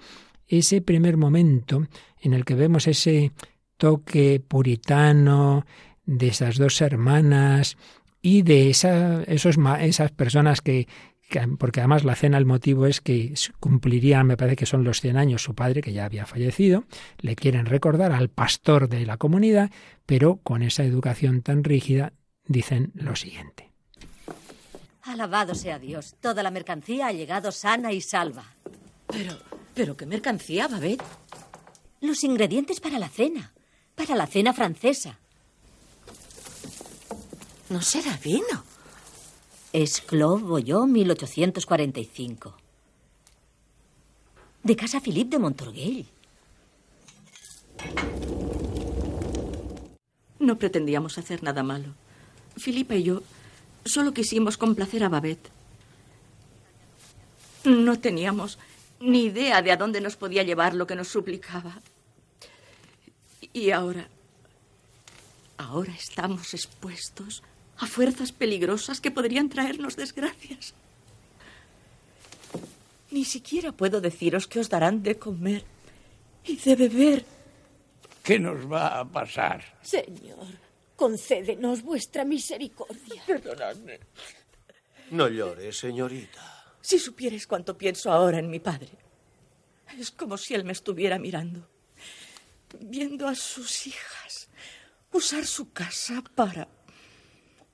[0.47, 1.87] ese primer momento
[2.21, 3.31] en el que vemos ese
[3.77, 5.65] toque puritano
[6.05, 7.77] de esas dos hermanas,
[8.23, 10.87] y de esa, esos, esas personas que,
[11.59, 15.17] porque además la cena, el motivo es que cumpliría, me parece que son los 100
[15.17, 16.85] años su padre, que ya había fallecido,
[17.19, 19.71] le quieren recordar al pastor de la comunidad,
[20.05, 22.13] pero con esa educación tan rígida
[22.47, 23.71] dicen lo siguiente.
[25.01, 28.45] Alabado sea Dios, toda la mercancía ha llegado sana y salva.
[29.07, 29.37] Pero,
[29.73, 31.03] pero ¿qué mercancía, Babette?
[31.99, 33.53] Los ingredientes para la cena,
[33.95, 35.19] para la cena francesa.
[37.73, 38.63] No será vino.
[39.71, 42.55] Es Clos Boyó 1845.
[44.61, 46.07] De casa Philippe de Montorgueil.
[50.37, 51.95] No pretendíamos hacer nada malo.
[52.57, 53.23] Filipe y yo
[53.85, 55.49] solo quisimos complacer a Babette.
[57.63, 58.59] No teníamos
[58.99, 61.81] ni idea de a dónde nos podía llevar lo que nos suplicaba.
[63.51, 64.07] Y ahora,
[65.57, 67.41] ahora estamos expuestos
[67.77, 70.73] a fuerzas peligrosas que podrían traernos desgracias.
[73.11, 75.63] Ni siquiera puedo deciros que os darán de comer
[76.45, 77.25] y de beber.
[78.23, 79.63] ¿Qué nos va a pasar?
[79.81, 80.47] Señor,
[80.95, 83.23] concédenos vuestra misericordia.
[83.27, 83.99] Perdonadme.
[85.11, 86.41] No llores, señorita.
[86.81, 88.89] Si supierais cuánto pienso ahora en mi padre.
[89.99, 91.67] Es como si él me estuviera mirando,
[92.79, 94.49] viendo a sus hijas
[95.11, 96.67] usar su casa para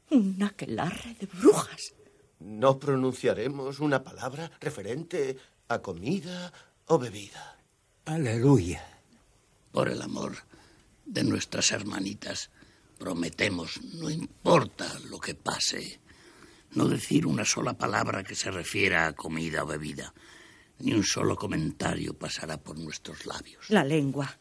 [0.10, 1.94] un aquelarre de brujas.
[2.40, 6.52] No pronunciaremos una palabra referente a comida
[6.88, 7.58] o bebida.
[8.06, 8.84] Aleluya.
[9.72, 10.36] Por el amor
[11.06, 12.50] de nuestras hermanitas,
[12.98, 16.00] prometemos, no importa lo que pase,
[16.72, 20.14] no decir una sola palabra que se refiera a comida o bebida.
[20.80, 23.70] Ni un solo comentario pasará por nuestros labios.
[23.70, 24.38] La lengua.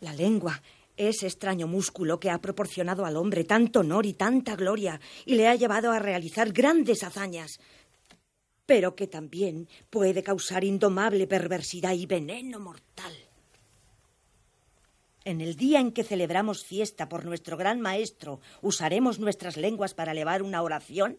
[0.00, 0.60] La lengua
[0.96, 5.48] ese extraño músculo que ha proporcionado al hombre tanto honor y tanta gloria y le
[5.48, 7.60] ha llevado a realizar grandes hazañas,
[8.66, 13.12] pero que también puede causar indomable perversidad y veneno mortal.
[15.24, 20.12] En el día en que celebramos fiesta por nuestro gran maestro, usaremos nuestras lenguas para
[20.12, 21.18] elevar una oración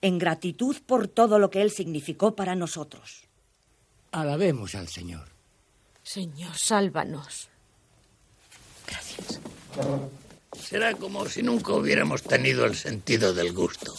[0.00, 3.28] en gratitud por todo lo que él significó para nosotros.
[4.10, 5.28] Alabemos al Señor.
[6.02, 7.49] Señor, sálvanos.
[8.90, 9.40] Gracias.
[10.60, 13.94] Será como si nunca hubiéramos tenido el sentido del gusto.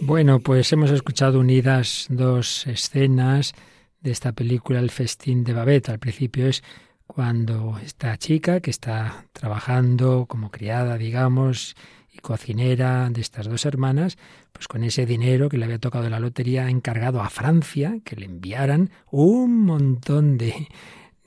[0.00, 3.54] Bueno, pues hemos escuchado unidas dos escenas
[4.00, 5.90] de esta película El festín de Babette.
[5.90, 6.62] Al principio es
[7.06, 11.76] cuando esta chica que está trabajando como criada, digamos,
[12.16, 14.16] y cocinera de estas dos hermanas,
[14.52, 18.16] pues con ese dinero que le había tocado la lotería, ha encargado a Francia que
[18.16, 20.68] le enviaran un montón de,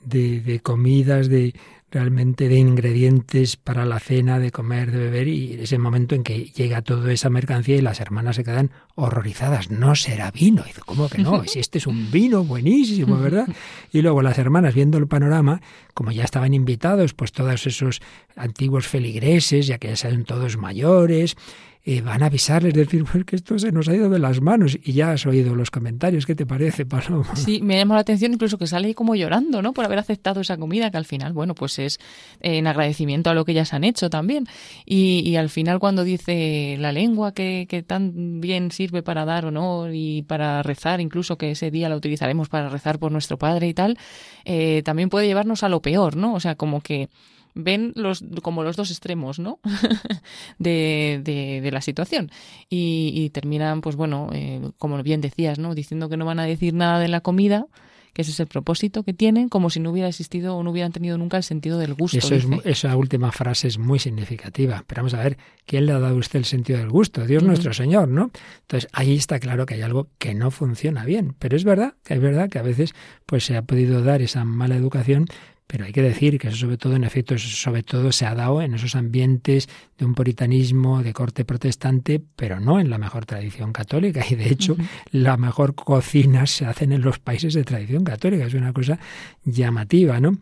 [0.02, 1.54] de comidas, de,
[1.90, 6.44] realmente de ingredientes para la cena, de comer, de beber, y ese momento en que
[6.44, 9.70] llega toda esa mercancía y las hermanas se quedan horrorizadas.
[9.70, 10.64] No será vino.
[10.68, 11.44] Y ¿cómo que no?
[11.44, 13.46] Si este es un vino buenísimo, ¿verdad?
[13.92, 15.60] Y luego las hermanas, viendo el panorama,
[15.94, 18.00] como ya estaban invitados, pues todos esos
[18.36, 21.36] antiguos feligreses, ya que ya son todos mayores,
[21.82, 24.78] eh, van a avisarles, decir, pues que esto se nos ha ido de las manos.
[24.82, 27.34] Y ya has oído los comentarios, ¿qué te parece, Paloma?
[27.36, 29.72] Sí, me llama la atención incluso que sale como llorando, ¿no?
[29.72, 31.98] Por haber aceptado esa comida, que al final, bueno, pues es
[32.40, 34.46] en agradecimiento a lo que ellas han hecho también.
[34.84, 39.94] Y, al final cuando dice la lengua que, que tan bien sirve para dar honor
[39.94, 43.74] y para rezar, incluso que ese día la utilizaremos para rezar por nuestro Padre y
[43.74, 43.96] tal,
[44.44, 46.34] eh, también puede llevarnos a lo peor, ¿no?
[46.34, 47.08] O sea, como que
[47.54, 49.60] ven los como los dos extremos no
[50.58, 52.30] de, de, la situación
[52.68, 56.74] y, terminan pues bueno eh, como bien decías no diciendo que no van a decir
[56.74, 57.66] nada de la comida
[58.12, 60.92] que ese es el propósito que tienen, como si no hubiera existido o no hubieran
[60.92, 62.18] tenido nunca el sentido del gusto.
[62.18, 64.84] Eso es, esa última frase es muy significativa.
[64.86, 67.24] Pero vamos a ver, ¿quién le ha dado a usted el sentido del gusto?
[67.26, 68.30] Dios nuestro Señor, ¿no?
[68.62, 71.34] Entonces ahí está claro que hay algo que no funciona bien.
[71.38, 72.94] Pero es verdad, que es verdad que a veces
[73.26, 75.26] pues se ha podido dar esa mala educación
[75.70, 78.60] pero hay que decir que eso sobre todo, en efecto, sobre todo se ha dado
[78.60, 83.72] en esos ambientes de un puritanismo de corte protestante, pero no en la mejor tradición
[83.72, 84.24] católica.
[84.28, 84.76] Y de hecho,
[85.12, 88.46] la mejor cocina se hacen en los países de tradición católica.
[88.46, 88.98] Es una cosa
[89.44, 90.38] llamativa, ¿no?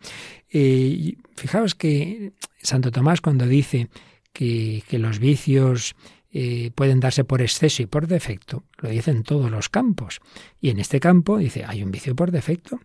[0.51, 3.87] Eh, fijaos que Santo Tomás cuando dice
[4.33, 5.95] que, que los vicios
[6.31, 10.21] eh, pueden darse por exceso y por defecto, lo dice en todos los campos.
[10.61, 12.79] Y en este campo dice, hay un vicio por defecto,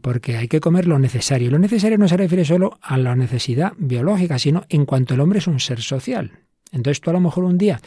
[0.00, 1.50] porque hay que comer lo necesario.
[1.50, 5.38] Lo necesario no se refiere solo a la necesidad biológica, sino en cuanto el hombre
[5.38, 6.40] es un ser social.
[6.72, 7.80] Entonces tú a lo mejor un día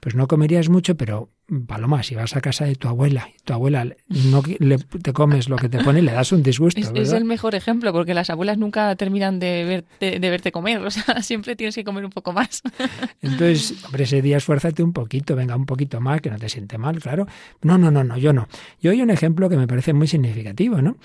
[0.00, 1.30] pues no comerías mucho, pero
[1.66, 5.48] Paloma, si vas a casa de tu abuela y tu abuela no le, te comes
[5.48, 6.80] lo que te pone, le das un disgusto.
[6.80, 10.90] Es, el mejor ejemplo, porque las abuelas nunca terminan de verte, de verte comer, o
[10.90, 12.62] sea, siempre tienes que comer un poco más.
[13.22, 16.78] Entonces, hombre, ese día esfuérzate un poquito, venga, un poquito más, que no te siente
[16.78, 17.26] mal, claro.
[17.62, 18.46] No, no, no, no, yo no.
[18.80, 20.96] Yo hay un ejemplo que me parece muy significativo, ¿no?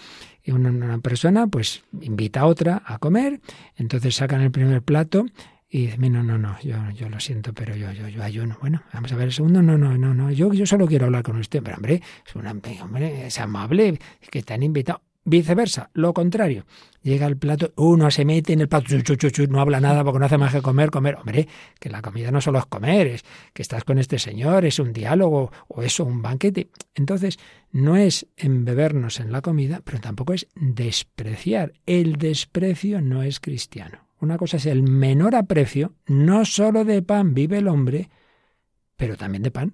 [0.48, 3.40] Una, una persona, pues, invita a otra a comer,
[3.78, 5.26] entonces sacan el primer plato
[5.76, 8.58] y dice, no, no, no, yo, yo lo siento, pero yo, yo, yo ayuno.
[8.62, 11.22] Bueno, vamos a ver el segundo, no, no, no, no, yo, yo solo quiero hablar
[11.22, 11.62] con usted.
[11.62, 14.00] Pero hombre, es un hombre, es amable,
[14.32, 15.02] que te han invitado.
[15.26, 16.66] Viceversa, lo contrario.
[17.02, 18.96] Llega el plato, uno se mete en el plato,
[19.50, 21.16] no habla nada porque no hace más que comer, comer.
[21.16, 21.46] Hombre,
[21.78, 24.94] que la comida no solo es comer, es que estás con este señor, es un
[24.94, 26.70] diálogo o eso, un banquete.
[26.94, 27.38] Entonces,
[27.74, 31.74] no es embebernos en la comida, pero tampoco es despreciar.
[31.86, 34.05] El desprecio no es cristiano.
[34.20, 38.10] Una cosa es el menor aprecio, no solo de pan vive el hombre,
[38.96, 39.74] pero también de pan.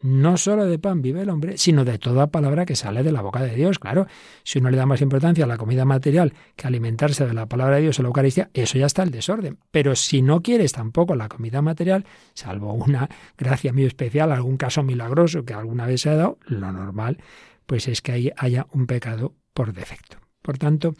[0.00, 3.22] No solo de pan vive el hombre, sino de toda palabra que sale de la
[3.22, 3.78] boca de Dios.
[3.78, 4.06] Claro,
[4.42, 7.76] si uno le da más importancia a la comida material que alimentarse de la palabra
[7.76, 9.58] de Dios en la Eucaristía, eso ya está el desorden.
[9.70, 12.04] Pero si no quieres tampoco la comida material,
[12.34, 13.08] salvo una
[13.38, 17.16] gracia muy especial, algún caso milagroso que alguna vez se ha dado, lo normal,
[17.64, 20.18] pues es que ahí haya un pecado por defecto.
[20.42, 20.94] Por tanto,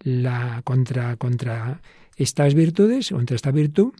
[0.00, 1.80] la contra, contra
[2.16, 3.92] estas virtudes, contra esta virtud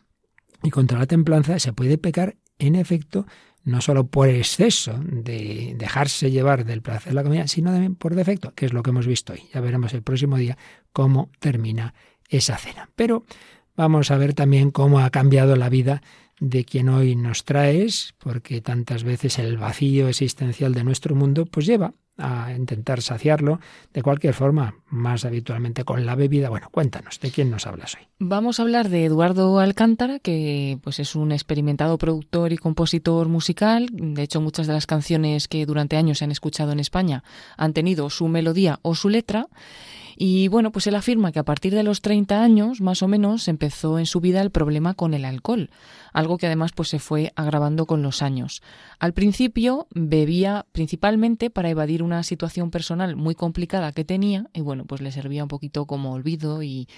[0.62, 3.26] y contra la templanza, se puede pecar, en efecto,
[3.64, 8.14] no solo por exceso de dejarse llevar del placer de la comida, sino también por
[8.14, 9.42] defecto, que es lo que hemos visto hoy.
[9.52, 10.58] Ya veremos el próximo día
[10.92, 11.94] cómo termina
[12.28, 12.90] esa cena.
[12.96, 13.24] Pero
[13.76, 16.02] vamos a ver también cómo ha cambiado la vida
[16.40, 21.66] de quien hoy nos traes, porque tantas veces el vacío existencial de nuestro mundo pues
[21.66, 23.60] lleva a intentar saciarlo
[23.92, 26.50] de cualquier forma, más habitualmente con la bebida.
[26.50, 28.02] Bueno, cuéntanos, ¿de quién nos hablas hoy?
[28.18, 33.88] Vamos a hablar de Eduardo Alcántara, que pues es un experimentado productor y compositor musical.
[33.92, 37.24] De hecho, muchas de las canciones que durante años se han escuchado en España
[37.56, 39.48] han tenido su melodía o su letra.
[40.16, 43.48] Y bueno, pues él afirma que a partir de los 30 años, más o menos,
[43.48, 45.70] empezó en su vida el problema con el alcohol,
[46.12, 48.62] algo que además pues se fue agravando con los años.
[48.98, 54.84] Al principio bebía principalmente para evadir una situación personal muy complicada que tenía y bueno,
[54.84, 56.88] pues le servía un poquito como olvido y,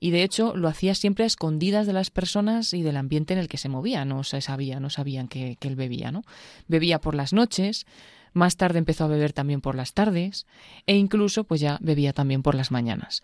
[0.00, 3.40] y de hecho lo hacía siempre a escondidas de las personas y del ambiente en
[3.40, 6.22] el que se movía, no se sabía, no sabían que, que él bebía, ¿no?
[6.68, 7.86] Bebía por las noches,
[8.34, 10.46] más tarde empezó a beber también por las tardes
[10.86, 13.22] e incluso pues ya bebía también por las mañanas.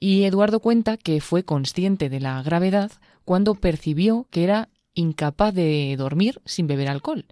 [0.00, 2.92] Y Eduardo cuenta que fue consciente de la gravedad
[3.24, 7.26] cuando percibió que era incapaz de dormir sin beber alcohol.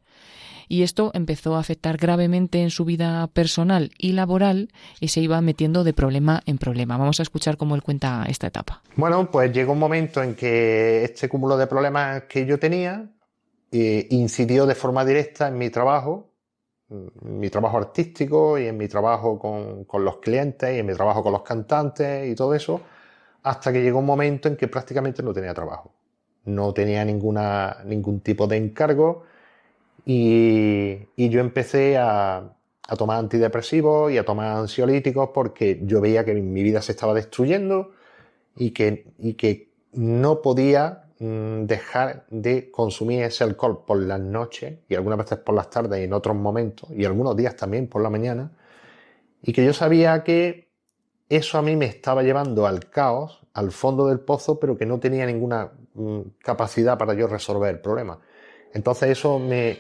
[0.69, 4.71] Y esto empezó a afectar gravemente en su vida personal y laboral
[5.01, 6.97] y se iba metiendo de problema en problema.
[6.97, 8.83] Vamos a escuchar cómo él cuenta esta etapa.
[8.97, 13.11] Bueno, pues llegó un momento en que este cúmulo de problemas que yo tenía
[13.71, 16.32] eh, incidió de forma directa en mi trabajo
[17.23, 21.23] mi trabajo artístico y en mi trabajo con, con, los clientes y en mi trabajo
[21.23, 22.81] con los cantantes y todo eso,
[23.43, 25.93] hasta que llegó un momento en que prácticamente no tenía trabajo.
[26.45, 29.25] No tenía ninguna, ningún tipo de encargo
[30.05, 32.39] y, y yo empecé a,
[32.89, 37.15] a, tomar antidepresivos y a tomar ansiolíticos porque yo veía que mi vida se estaba
[37.15, 37.93] destruyendo
[38.57, 44.95] y que, y que no podía dejar de consumir ese alcohol por las noches y
[44.95, 48.11] algunas veces por las tardes y en otros momentos y algunos días también por la
[48.11, 48.53] mañana
[49.43, 50.69] y que yo sabía que
[51.29, 55.01] eso a mí me estaba llevando al caos, al fondo del pozo, pero que no
[55.01, 58.19] tenía ninguna mm, capacidad para yo resolver el problema.
[58.73, 59.79] Entonces eso me,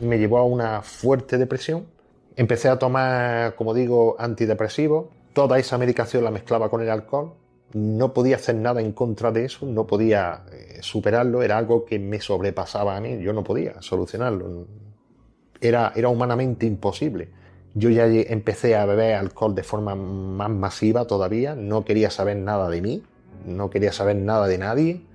[0.00, 1.86] me, llevó a una fuerte depresión.
[2.34, 5.06] Empecé a tomar, como digo, antidepresivos.
[5.32, 7.34] Toda esa medicación la mezclaba con el alcohol.
[7.74, 11.42] No podía hacer nada en contra de eso, no podía eh, superarlo.
[11.42, 13.18] Era algo que me sobrepasaba a mí.
[13.20, 14.66] Yo no podía solucionarlo.
[15.60, 17.28] Era, era humanamente imposible.
[17.74, 21.54] Yo ya empecé a beber alcohol de forma más masiva todavía.
[21.54, 23.02] No quería saber nada de mí.
[23.44, 25.08] No quería saber nada de nadie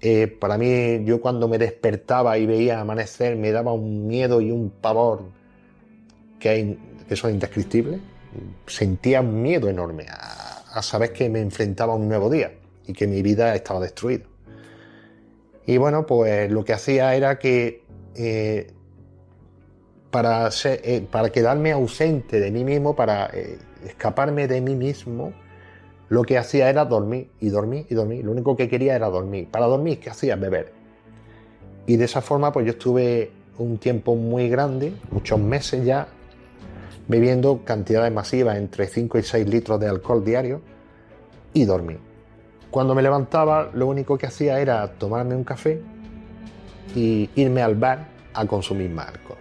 [0.00, 4.50] eh, para mí, yo cuando me despertaba y veía amanecer, me daba un miedo y
[4.52, 5.22] un pavor
[6.38, 8.00] que, que son indescriptibles.
[8.66, 10.37] Sentía un miedo enorme a,
[10.82, 12.52] saber que me enfrentaba a un nuevo día
[12.86, 14.24] y que mi vida estaba destruida.
[15.66, 18.72] Y bueno, pues lo que hacía era que eh,
[20.10, 23.30] para, eh, para quedarme ausente de mí mismo, para
[23.84, 25.32] escaparme de mí mismo,
[26.08, 28.24] lo que hacía era dormir y dormir y dormir.
[28.24, 29.48] Lo único que quería era dormir.
[29.50, 30.36] Para dormir, ¿qué hacía?
[30.36, 30.72] Beber.
[31.86, 36.08] Y de esa forma, pues yo estuve un tiempo muy grande, muchos meses ya,
[37.08, 40.60] bebiendo cantidades masivas, entre 5 y 6 litros de alcohol diario,
[41.54, 41.98] y dormir.
[42.70, 45.80] Cuando me levantaba, lo único que hacía era tomarme un café
[46.94, 49.38] y irme al bar a consumir más alcohol.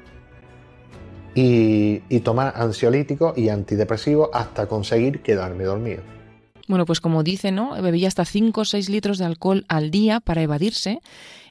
[1.36, 6.02] Y, y tomar ansiolíticos y antidepresivos hasta conseguir quedarme dormido.
[6.68, 7.82] Bueno, pues como dice, ¿no?
[7.82, 11.00] Bebía hasta 5 o 6 litros de alcohol al día para evadirse.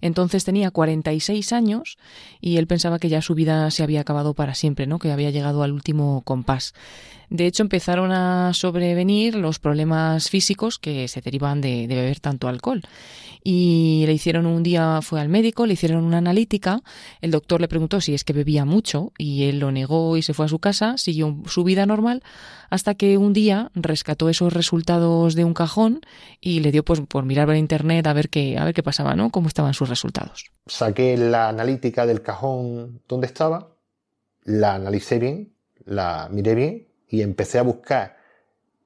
[0.00, 1.98] Entonces tenía 46 años
[2.40, 4.98] y él pensaba que ya su vida se había acabado para siempre, ¿no?
[4.98, 6.74] Que había llegado al último compás.
[7.30, 12.82] De hecho, empezaron a sobrevenir los problemas físicos que se derivan de, beber tanto alcohol.
[13.42, 16.80] Y le hicieron un día, fue al médico, le hicieron una analítica.
[17.20, 20.34] El doctor le preguntó si es que bebía mucho y él lo negó y se
[20.34, 22.22] fue a su casa, siguió su vida normal,
[22.70, 26.00] hasta que un día rescató esos resultados de un cajón
[26.40, 29.14] y le dio pues por mirar por internet a ver qué, a ver qué pasaba,
[29.14, 29.30] ¿no?
[29.30, 30.50] Cómo estaban sus resultados.
[30.66, 33.76] Saqué la analítica del cajón donde estaba,
[34.42, 35.54] la analicé bien,
[35.84, 38.16] la miré bien y empecé a buscar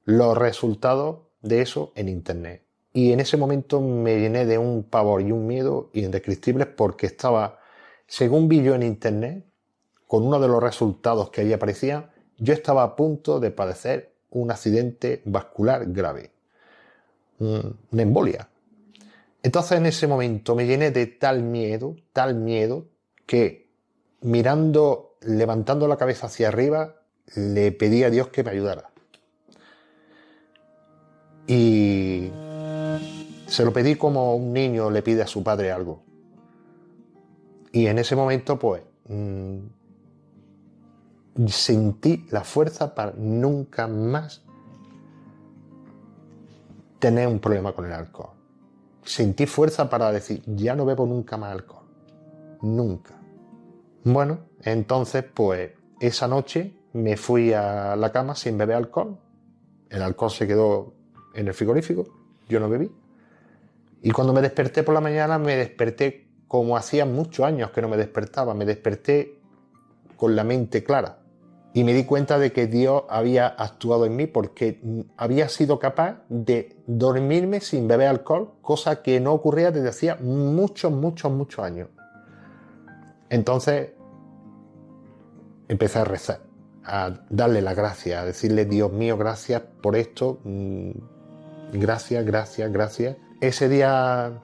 [0.05, 2.63] los resultados de eso en Internet.
[2.93, 7.61] Y en ese momento me llené de un pavor y un miedo indescriptibles porque estaba,
[8.07, 9.45] según vi yo en Internet,
[10.07, 14.51] con uno de los resultados que ahí aparecía, yo estaba a punto de padecer un
[14.51, 16.33] accidente vascular grave,
[17.39, 18.49] una embolia.
[19.43, 22.87] Entonces en ese momento me llené de tal miedo, tal miedo,
[23.25, 23.71] que
[24.23, 27.00] mirando, levantando la cabeza hacia arriba,
[27.35, 28.91] le pedí a Dios que me ayudara.
[31.47, 32.31] Y
[33.47, 36.03] se lo pedí como un niño le pide a su padre algo.
[37.73, 39.59] Y en ese momento, pues, mm,
[41.47, 44.45] sentí la fuerza para nunca más
[46.99, 48.31] tener un problema con el alcohol.
[49.05, 51.87] Sentí fuerza para decir, ya no bebo nunca más alcohol.
[52.63, 53.15] Nunca.
[54.05, 59.19] Bueno, entonces, pues, esa noche me fui a la cama sin beber alcohol.
[59.89, 60.95] El alcohol se quedó
[61.35, 62.07] en el frigorífico,
[62.49, 62.91] yo no bebí.
[64.03, 67.89] Y cuando me desperté por la mañana, me desperté como hacía muchos años que no
[67.89, 69.39] me despertaba, me desperté
[70.17, 71.19] con la mente clara.
[71.73, 74.81] Y me di cuenta de que Dios había actuado en mí porque
[75.17, 80.91] había sido capaz de dormirme sin beber alcohol, cosa que no ocurría desde hacía muchos,
[80.91, 81.89] muchos, muchos años.
[83.29, 83.91] Entonces
[85.69, 86.50] empecé a rezar
[86.85, 90.91] a darle la gracia, a decirle, Dios mío, gracias por esto, mm,
[91.73, 93.17] gracias, gracias, gracias.
[93.41, 94.41] Ese día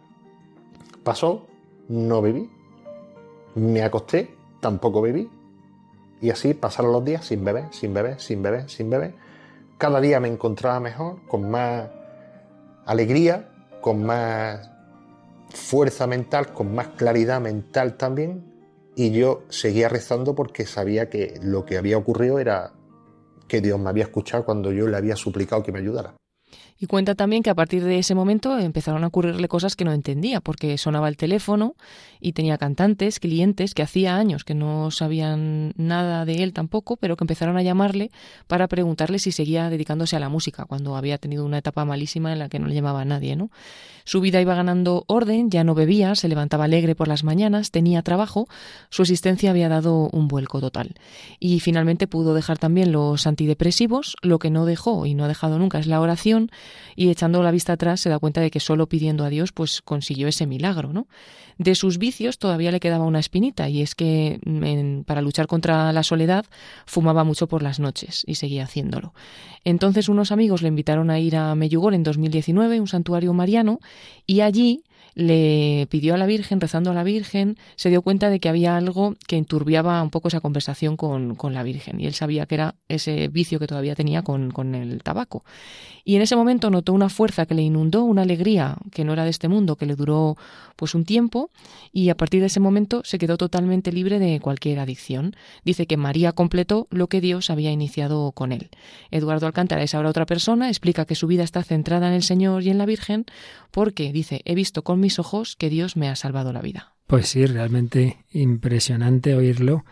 [1.03, 1.47] pasó,
[1.89, 2.51] no bebí,
[3.55, 5.30] me acosté, tampoco bebí,
[6.20, 9.14] y así pasaron los días sin beber, sin beber, sin beber, sin beber.
[9.78, 11.89] Cada día me encontraba mejor, con más
[12.87, 13.49] alegría,
[13.80, 14.70] con más
[15.51, 18.45] fuerza mental, con más claridad mental también,
[18.97, 22.72] y yo seguía rezando porque sabía que lo que había ocurrido era
[23.47, 26.16] que Dios me había escuchado cuando yo le había suplicado que me ayudara.
[26.78, 29.92] Y cuenta también que a partir de ese momento empezaron a ocurrirle cosas que no
[29.92, 31.74] entendía, porque sonaba el teléfono
[32.20, 37.16] y tenía cantantes, clientes que hacía años que no sabían nada de él tampoco, pero
[37.16, 38.10] que empezaron a llamarle
[38.46, 42.40] para preguntarle si seguía dedicándose a la música, cuando había tenido una etapa malísima en
[42.40, 43.50] la que no le llamaba a nadie, ¿no?
[44.04, 48.02] Su vida iba ganando orden, ya no bebía, se levantaba alegre por las mañanas, tenía
[48.02, 48.46] trabajo,
[48.88, 50.94] su existencia había dado un vuelco total.
[51.40, 55.58] Y finalmente pudo dejar también los antidepresivos, lo que no dejó y no ha dejado
[55.58, 56.50] nunca es la oración,
[56.94, 59.82] y echando la vista atrás se da cuenta de que solo pidiendo a Dios pues
[59.82, 61.06] consiguió ese milagro, ¿no?
[61.58, 65.92] De sus vicios todavía le quedaba una espinita y es que mm, para luchar contra
[65.92, 66.44] la soledad
[66.84, 69.14] fumaba mucho por las noches y seguía haciéndolo.
[69.64, 73.80] Entonces unos amigos le invitaron a ir a Meyugol en 2019, un santuario mariano,
[74.26, 74.84] y allí
[75.16, 78.76] le pidió a la Virgen, rezando a la Virgen, se dio cuenta de que había
[78.76, 81.98] algo que enturbiaba un poco esa conversación con, con la Virgen.
[81.98, 85.42] Y él sabía que era ese vicio que todavía tenía con, con, el tabaco.
[86.04, 89.24] Y en ese momento notó una fuerza que le inundó, una alegría que no era
[89.24, 90.36] de este mundo, que le duró
[90.76, 91.50] pues un tiempo,
[91.92, 95.34] y a partir de ese momento se quedó totalmente libre de cualquier adicción.
[95.64, 98.68] Dice que María completó lo que Dios había iniciado con él.
[99.10, 102.62] Eduardo Alcántara es ahora otra persona, explica que su vida está centrada en el Señor
[102.64, 103.24] y en la Virgen,
[103.70, 106.92] porque, dice, he visto con mis ojos que Dios me ha salvado la vida.
[107.07, 109.84] Pues sí, realmente impresionante oírlo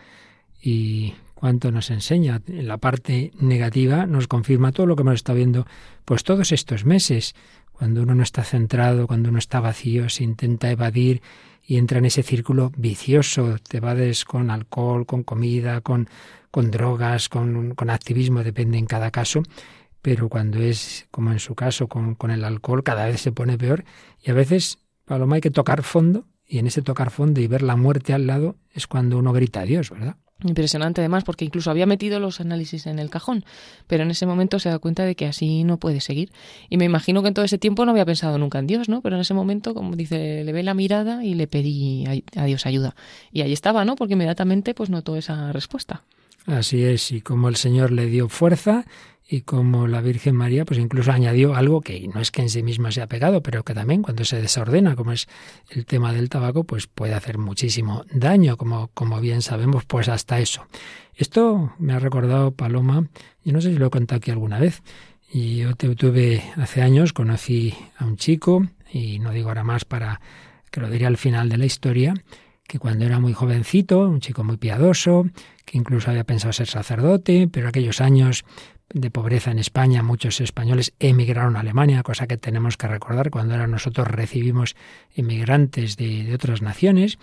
[0.61, 2.41] y cuánto nos enseña.
[2.47, 5.67] En la parte negativa nos confirma todo lo que hemos estado viendo
[6.03, 7.33] pues todos estos meses.
[7.71, 11.21] Cuando uno no está centrado, cuando uno está vacío, se intenta evadir
[11.65, 13.55] y entra en ese círculo vicioso.
[13.65, 16.09] Te evades con alcohol, con comida, con,
[16.51, 19.43] con drogas, con, con activismo, depende en cada caso
[20.05, 23.57] pero cuando es, como en su caso, con, con, el alcohol, cada vez se pone
[23.57, 23.85] peor.
[24.21, 27.61] Y a veces, Paloma, hay que tocar fondo, y en ese tocar fondo y ver
[27.61, 30.17] la muerte al lado es cuando uno grita a Dios, ¿verdad?
[30.43, 33.45] Impresionante además, porque incluso había metido los análisis en el cajón,
[33.87, 36.31] pero en ese momento se da cuenta de que así no puede seguir.
[36.69, 39.01] Y me imagino que en todo ese tiempo no había pensado nunca en Dios, ¿no?
[39.01, 42.03] Pero en ese momento, como dice, le ve la mirada y le pedí
[42.35, 42.95] a Dios ayuda.
[43.31, 43.95] Y ahí estaba, ¿no?
[43.95, 46.03] Porque inmediatamente pues notó esa respuesta.
[46.45, 48.85] Así es, y como el Señor le dio fuerza
[49.27, 52.61] y como la Virgen María pues incluso añadió algo que no es que en sí
[52.63, 55.27] misma sea pegado, pero que también cuando se desordena, como es
[55.69, 60.39] el tema del tabaco, pues puede hacer muchísimo daño, como, como bien sabemos, pues hasta
[60.39, 60.67] eso.
[61.15, 63.07] Esto me ha recordado Paloma,
[63.43, 64.83] yo no sé si lo he contado aquí alguna vez,
[65.31, 69.85] y yo te tuve hace años, conocí a un chico, y no digo ahora más
[69.85, 70.21] para
[70.71, 72.13] que lo diría al final de la historia,
[72.67, 75.25] que cuando era muy jovencito, un chico muy piadoso,
[75.65, 78.43] que incluso había pensado ser sacerdote, pero aquellos años
[78.93, 83.53] de pobreza en España, muchos españoles emigraron a Alemania, cosa que tenemos que recordar cuando
[83.53, 84.75] ahora nosotros recibimos
[85.15, 87.17] inmigrantes de, otras naciones.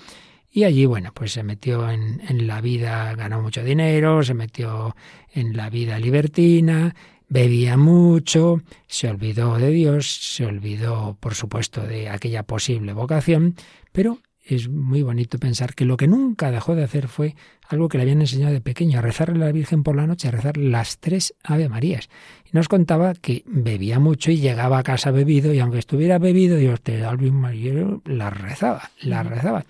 [0.51, 4.95] Y allí, bueno, pues se metió en, en, la vida, ganó mucho dinero, se metió
[5.33, 6.95] en la vida libertina,
[7.29, 13.55] bebía mucho, se olvidó de Dios, se olvidó, por supuesto, de aquella posible vocación,
[13.93, 17.37] pero es muy bonito pensar que lo que nunca dejó de hacer fue
[17.69, 20.29] algo que le habían enseñado de pequeño, a rezarle a la Virgen por la noche,
[20.29, 22.09] a rezar las tres Ave Marías.
[22.45, 26.57] Y nos contaba que bebía mucho y llegaba a casa bebido, y aunque estuviera bebido,
[26.57, 27.73] Dios te Ave María,
[28.05, 29.65] la rezaba, la rezaba.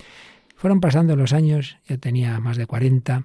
[0.57, 3.25] Fueron pasando los años, ya tenía más de 40,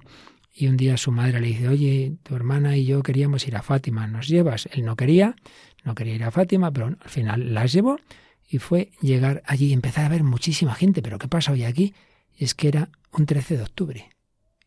[0.54, 3.62] y un día su madre le dice, oye, tu hermana y yo queríamos ir a
[3.62, 4.68] Fátima, ¿nos llevas?
[4.72, 5.36] Él no quería,
[5.84, 8.00] no quería ir a Fátima, pero al final las llevó
[8.48, 11.02] y fue llegar allí y empezar a ver muchísima gente.
[11.02, 11.94] Pero ¿qué pasa hoy aquí?
[12.38, 14.10] Es que era un 13 de octubre,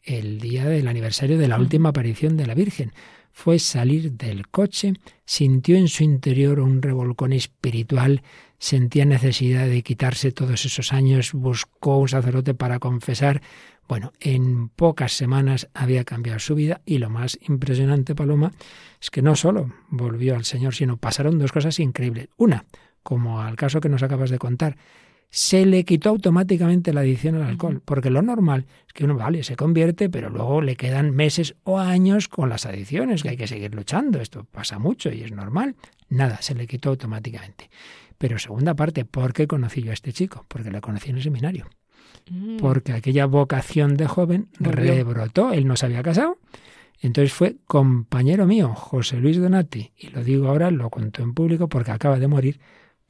[0.03, 2.93] el día del aniversario de la última aparición de la Virgen.
[3.33, 8.23] Fue salir del coche, sintió en su interior un revolcón espiritual,
[8.59, 13.41] sentía necesidad de quitarse todos esos años, buscó un sacerdote para confesar.
[13.89, 18.53] Bueno, en pocas semanas había cambiado su vida y lo más impresionante, Paloma,
[19.01, 22.29] es que no solo volvió al Señor, sino pasaron dos cosas increíbles.
[22.37, 22.67] Una,
[23.03, 24.77] como al caso que nos acabas de contar,
[25.31, 29.45] se le quitó automáticamente la adicción al alcohol, porque lo normal es que uno, vale,
[29.45, 33.47] se convierte, pero luego le quedan meses o años con las adicciones, que hay que
[33.47, 35.77] seguir luchando, esto pasa mucho y es normal.
[36.09, 37.71] Nada, se le quitó automáticamente.
[38.19, 40.45] Pero segunda parte, ¿por qué conocí yo a este chico?
[40.49, 41.69] Porque lo conocí en el seminario.
[42.29, 42.57] Mm.
[42.57, 46.39] Porque aquella vocación de joven rebrotó, él no se había casado,
[47.01, 51.69] entonces fue compañero mío, José Luis Donati, y lo digo ahora, lo contó en público
[51.69, 52.61] porque acaba de morir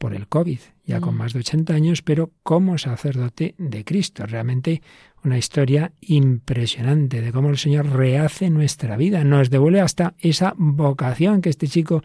[0.01, 1.19] por el COVID, ya con mm.
[1.19, 4.25] más de 80 años, pero como sacerdote de Cristo.
[4.25, 4.81] Realmente
[5.23, 11.43] una historia impresionante de cómo el Señor rehace nuestra vida, nos devuelve hasta esa vocación
[11.43, 12.03] que este chico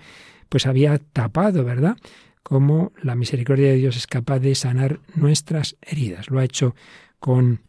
[0.50, 1.96] pues había tapado, ¿verdad?
[2.44, 6.30] Cómo la misericordia de Dios es capaz de sanar nuestras heridas.
[6.30, 6.76] Lo ha hecho
[7.22, 7.62] con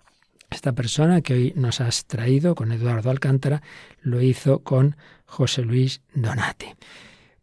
[0.51, 3.63] esta persona que hoy nos has traído, con Eduardo Alcántara,
[4.03, 6.75] lo hizo con José Luis Donate.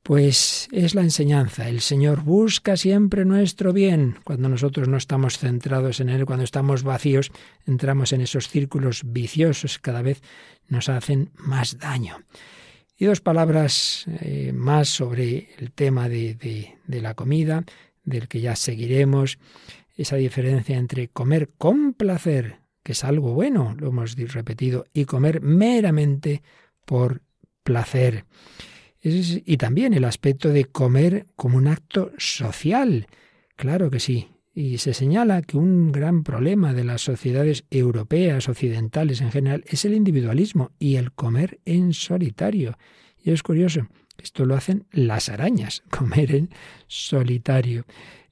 [0.03, 1.69] Pues es la enseñanza.
[1.69, 4.17] El Señor busca siempre nuestro bien.
[4.25, 7.31] Cuando nosotros no estamos centrados en Él, cuando estamos vacíos,
[7.65, 10.21] entramos en esos círculos viciosos que cada vez
[10.67, 12.17] nos hacen más daño.
[12.97, 16.35] Y dos palabras eh, más sobre el tema de,
[16.85, 17.63] de la comida,
[18.03, 19.39] del que ya seguiremos,
[19.95, 25.39] esa diferencia entre comer con placer, que es algo bueno, lo hemos repetido, y comer
[25.41, 26.43] meramente
[26.85, 27.21] por
[27.63, 28.25] placer.
[29.03, 33.07] Y también el aspecto de comer como un acto social.
[33.55, 34.29] Claro que sí.
[34.55, 39.83] Y se señala que un gran problema de las sociedades europeas, occidentales en general, es
[39.83, 42.77] el individualismo y el comer en solitario.
[43.21, 43.87] Y es curioso,
[44.17, 46.49] esto lo hacen las arañas, comer en
[46.87, 47.85] solitario.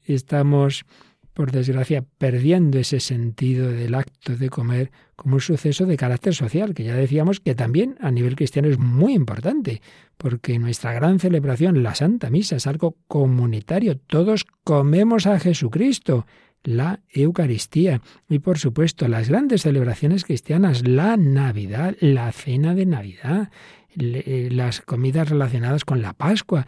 [0.03, 0.85] Estamos
[1.33, 6.73] por desgracia, perdiendo ese sentido del acto de comer como un suceso de carácter social,
[6.73, 9.81] que ya decíamos que también a nivel cristiano es muy importante,
[10.17, 13.97] porque nuestra gran celebración, la Santa Misa, es algo comunitario.
[13.97, 16.25] Todos comemos a Jesucristo,
[16.63, 23.49] la Eucaristía y por supuesto las grandes celebraciones cristianas, la Navidad, la cena de Navidad,
[23.97, 26.67] eh, las comidas relacionadas con la Pascua.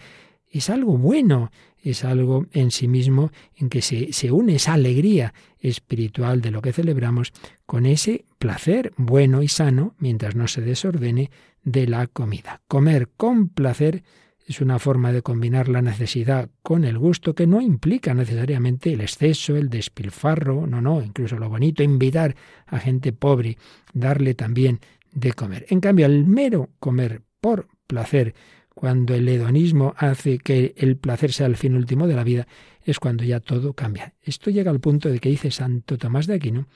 [0.54, 1.52] Es algo bueno,
[1.82, 6.62] es algo en sí mismo en que se, se, une esa alegría espiritual de lo
[6.62, 7.34] que celebramos
[7.66, 11.32] con ese placer bueno y sano, mientras no se desordene,
[11.64, 12.62] de la comida.
[12.68, 14.04] Comer con placer
[14.46, 19.02] es una forma de combinar la necesidad con el gusto que no implica necesariamente el
[19.02, 22.36] exceso, el despilfarro, no, no, incluso lo bonito, invitar
[22.68, 23.58] a gente pobre,
[23.94, 24.82] darle también
[25.12, 25.66] de comer.
[25.70, 28.34] En cambio, el mero comer por placer,
[28.74, 32.48] cuando el hedonismo hace que el placer sea el fin último de la vida,
[32.84, 34.14] es cuando ya todo cambia.
[34.22, 36.68] Esto llega al punto de que dice Santo Tomás de Aquino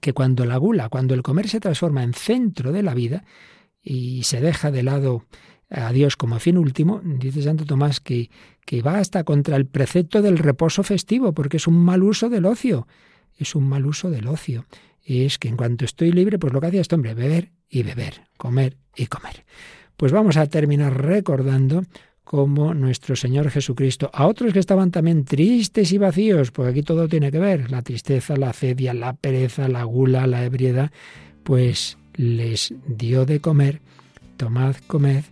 [0.00, 3.24] que cuando la gula, cuando el comer se transforma en centro de la vida
[3.82, 5.24] y se deja de lado
[5.70, 8.30] a Dios como fin último, dice Santo Tomás que,
[8.64, 12.46] que va hasta contra el precepto del reposo festivo, porque es un mal uso del
[12.46, 12.86] ocio,
[13.38, 14.66] es un mal uso del ocio.
[15.02, 18.22] Es que en cuanto estoy libre, pues lo que hacía este hombre, beber y beber,
[18.36, 19.44] comer y comer.
[19.96, 21.82] Pues vamos a terminar recordando
[22.24, 27.08] cómo nuestro Señor Jesucristo, a otros que estaban también tristes y vacíos, pues aquí todo
[27.08, 30.90] tiene que ver, la tristeza, la cedia, la pereza, la gula, la ebriedad,
[31.44, 33.80] pues les dio de comer,
[34.36, 35.24] tomad, comed,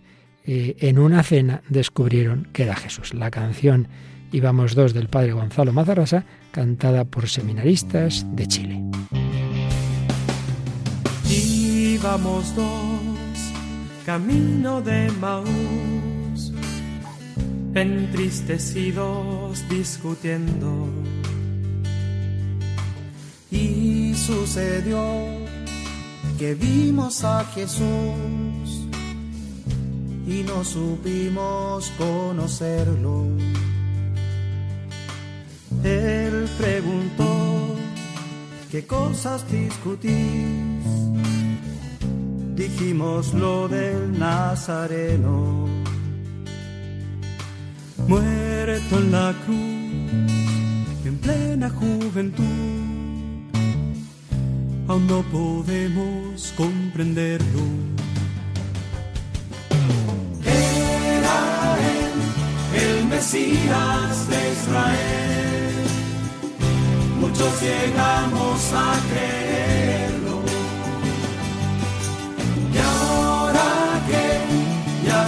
[0.45, 3.13] eh, en una cena descubrieron que era Jesús.
[3.13, 3.87] La canción
[4.35, 8.83] Íbamos dos del padre Gonzalo Mazarrasa, cantada por seminaristas de Chile.
[11.29, 12.94] Íbamos dos
[14.05, 16.53] camino de Maús,
[17.73, 20.87] entristecidos discutiendo.
[23.49, 25.01] Y sucedió
[26.37, 28.85] que vimos a Jesús
[30.27, 33.25] y no supimos conocerlo.
[35.83, 37.75] Él preguntó,
[38.69, 40.74] ¿qué cosas discutís?
[42.55, 45.67] Dijimos lo del Nazareno,
[48.07, 52.43] muerto en la cruz, en plena juventud,
[54.87, 57.63] aún no podemos comprenderlo.
[60.45, 65.75] Era él, el Mesías de Israel,
[67.19, 69.84] muchos llegamos a creer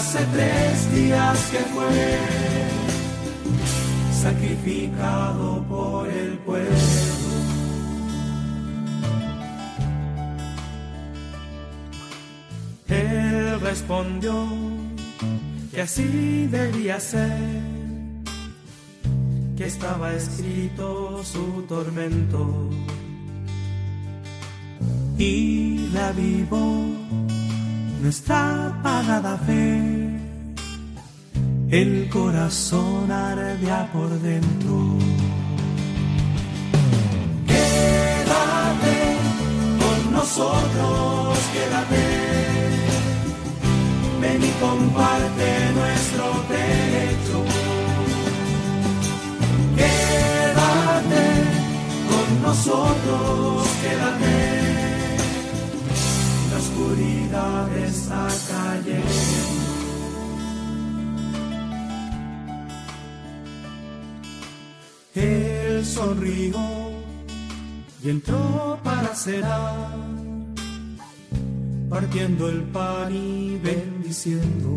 [0.07, 2.17] hace tres días que fue
[4.23, 6.71] sacrificado por el pueblo.
[12.87, 14.47] Él respondió
[15.73, 17.61] que así debía ser,
[19.57, 22.69] que estaba escrito su tormento
[25.17, 26.85] y la vivó
[28.01, 30.19] nuestra apagada fe,
[31.69, 34.97] el corazón ardea por dentro.
[37.47, 38.97] Quédate
[39.81, 42.03] con nosotros, quédate,
[44.21, 47.37] ven y comparte nuestro derecho.
[49.75, 51.25] Quédate
[52.09, 54.66] con nosotros, quédate
[56.77, 59.07] oscuridad está cayendo.
[65.15, 66.55] Él sonrió
[68.03, 69.87] y entró para cenar,
[71.89, 74.69] partiendo el pan y bendiciendo.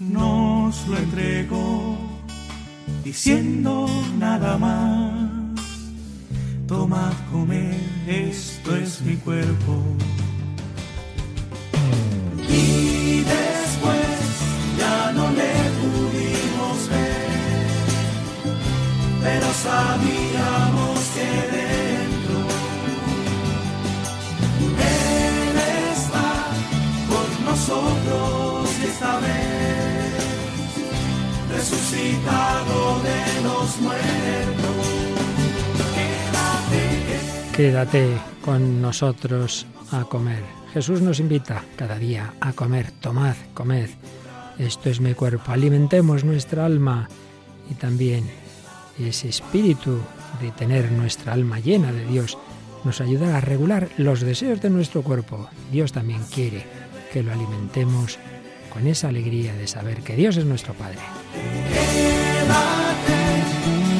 [0.00, 1.96] Nos lo entregó
[3.04, 3.86] diciendo
[4.18, 5.05] nada más
[6.76, 7.74] Tomad, comed,
[8.06, 9.72] esto es mi cuerpo.
[12.50, 14.18] Y después
[14.78, 17.28] ya no le pudimos ver,
[19.22, 22.38] pero sabíamos que dentro
[25.00, 25.56] Él
[25.94, 26.30] está
[27.10, 30.24] con nosotros esta vez,
[31.56, 34.65] resucitado de los muertos.
[37.56, 40.42] Quédate con nosotros a comer.
[40.74, 42.90] Jesús nos invita cada día a comer.
[43.00, 43.88] Tomad, comed.
[44.58, 45.52] Esto es mi cuerpo.
[45.52, 47.08] Alimentemos nuestra alma
[47.70, 48.24] y también
[48.98, 49.98] ese espíritu
[50.40, 52.36] de tener nuestra alma llena de Dios
[52.84, 55.48] nos ayudará a regular los deseos de nuestro cuerpo.
[55.72, 56.66] Dios también quiere
[57.10, 58.18] que lo alimentemos
[58.70, 60.98] con esa alegría de saber que Dios es nuestro Padre.
[61.72, 63.16] Quédate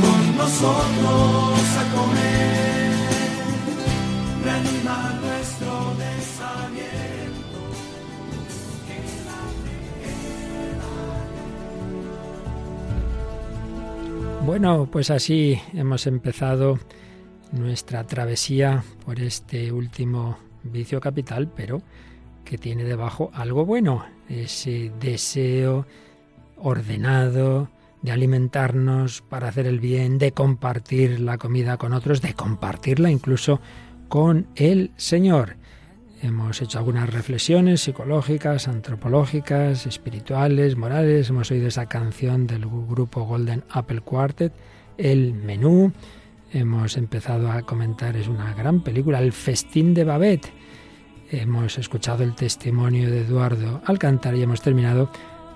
[0.03, 2.26] con nosotros a comer,
[4.47, 6.47] reanima nuestro desaliento.
[14.45, 16.79] Bueno, pues así hemos empezado
[17.51, 21.83] nuestra travesía por este último vicio capital, pero
[22.45, 25.87] que tiene debajo algo bueno, ese deseo
[26.59, 27.69] ordenado
[28.03, 33.61] de alimentarnos para hacer el bien, de compartir la comida con otros, de compartirla incluso
[34.09, 35.57] con el Señor.
[36.23, 41.29] Hemos hecho algunas reflexiones psicológicas, antropológicas, espirituales, morales.
[41.31, 44.53] Hemos oído esa canción del grupo Golden Apple Quartet,
[44.97, 45.93] El Menú.
[46.53, 50.53] Hemos empezado a comentar, es una gran película, El Festín de Babette.
[51.31, 55.11] Hemos escuchado el testimonio de Eduardo al cantar y hemos terminado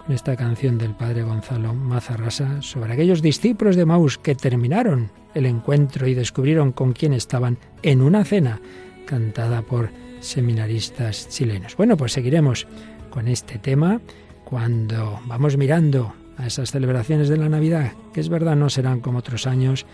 [0.08, 6.06] esta canción del padre Gonzalo Mazarrasa sobre aquellos discípulos de Maus que terminaron el encuentro
[6.06, 8.60] y descubrieron con quién estaban en una cena
[9.06, 9.90] cantada por
[10.20, 11.76] seminaristas chilenos.
[11.76, 12.66] Bueno, pues seguiremos
[13.10, 14.00] con este tema
[14.44, 19.18] cuando vamos mirando a esas celebraciones de la Navidad, que es verdad no serán como
[19.18, 19.86] otros años,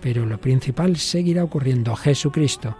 [0.00, 1.94] pero lo principal seguirá ocurriendo.
[1.94, 2.76] Jesucristo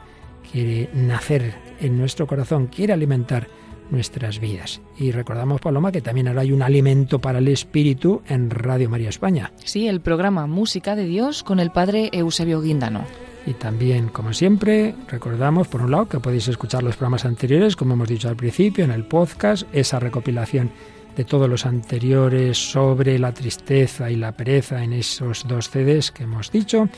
[0.50, 3.48] quiere nacer en nuestro corazón, quiere alimentar
[3.90, 4.80] nuestras vidas.
[4.98, 9.08] Y recordamos, Paloma, que también ahora hay un alimento para el espíritu en Radio María
[9.08, 9.52] España.
[9.64, 13.04] Sí, el programa Música de Dios con el padre Eusebio Guindano.
[13.46, 17.94] Y también, como siempre, recordamos, por un lado, que podéis escuchar los programas anteriores, como
[17.94, 20.70] hemos dicho al principio, en el podcast, esa recopilación
[21.16, 26.24] de todos los anteriores sobre la tristeza y la pereza en esos dos CDs que
[26.24, 26.88] hemos dicho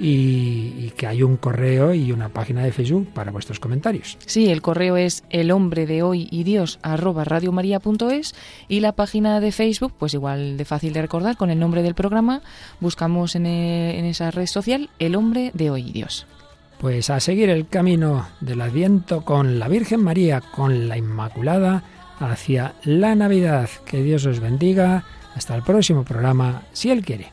[0.00, 4.16] y, y, que hay un correo y una página de Facebook para vuestros comentarios.
[4.26, 8.34] Sí, el correo es el hombre de hoy y Dios arroba radiomaria.es
[8.68, 11.94] y la página de Facebook, pues igual de fácil de recordar, con el nombre del
[11.94, 12.40] programa,
[12.80, 16.26] buscamos en, e, en esa red social el hombre de hoy y Dios.
[16.80, 21.84] Pues a seguir el camino del Adviento con la Virgen María, con la Inmaculada,
[22.18, 23.68] hacia la Navidad.
[23.84, 25.04] Que Dios os bendiga.
[25.34, 27.32] Hasta el próximo programa, si Él quiere.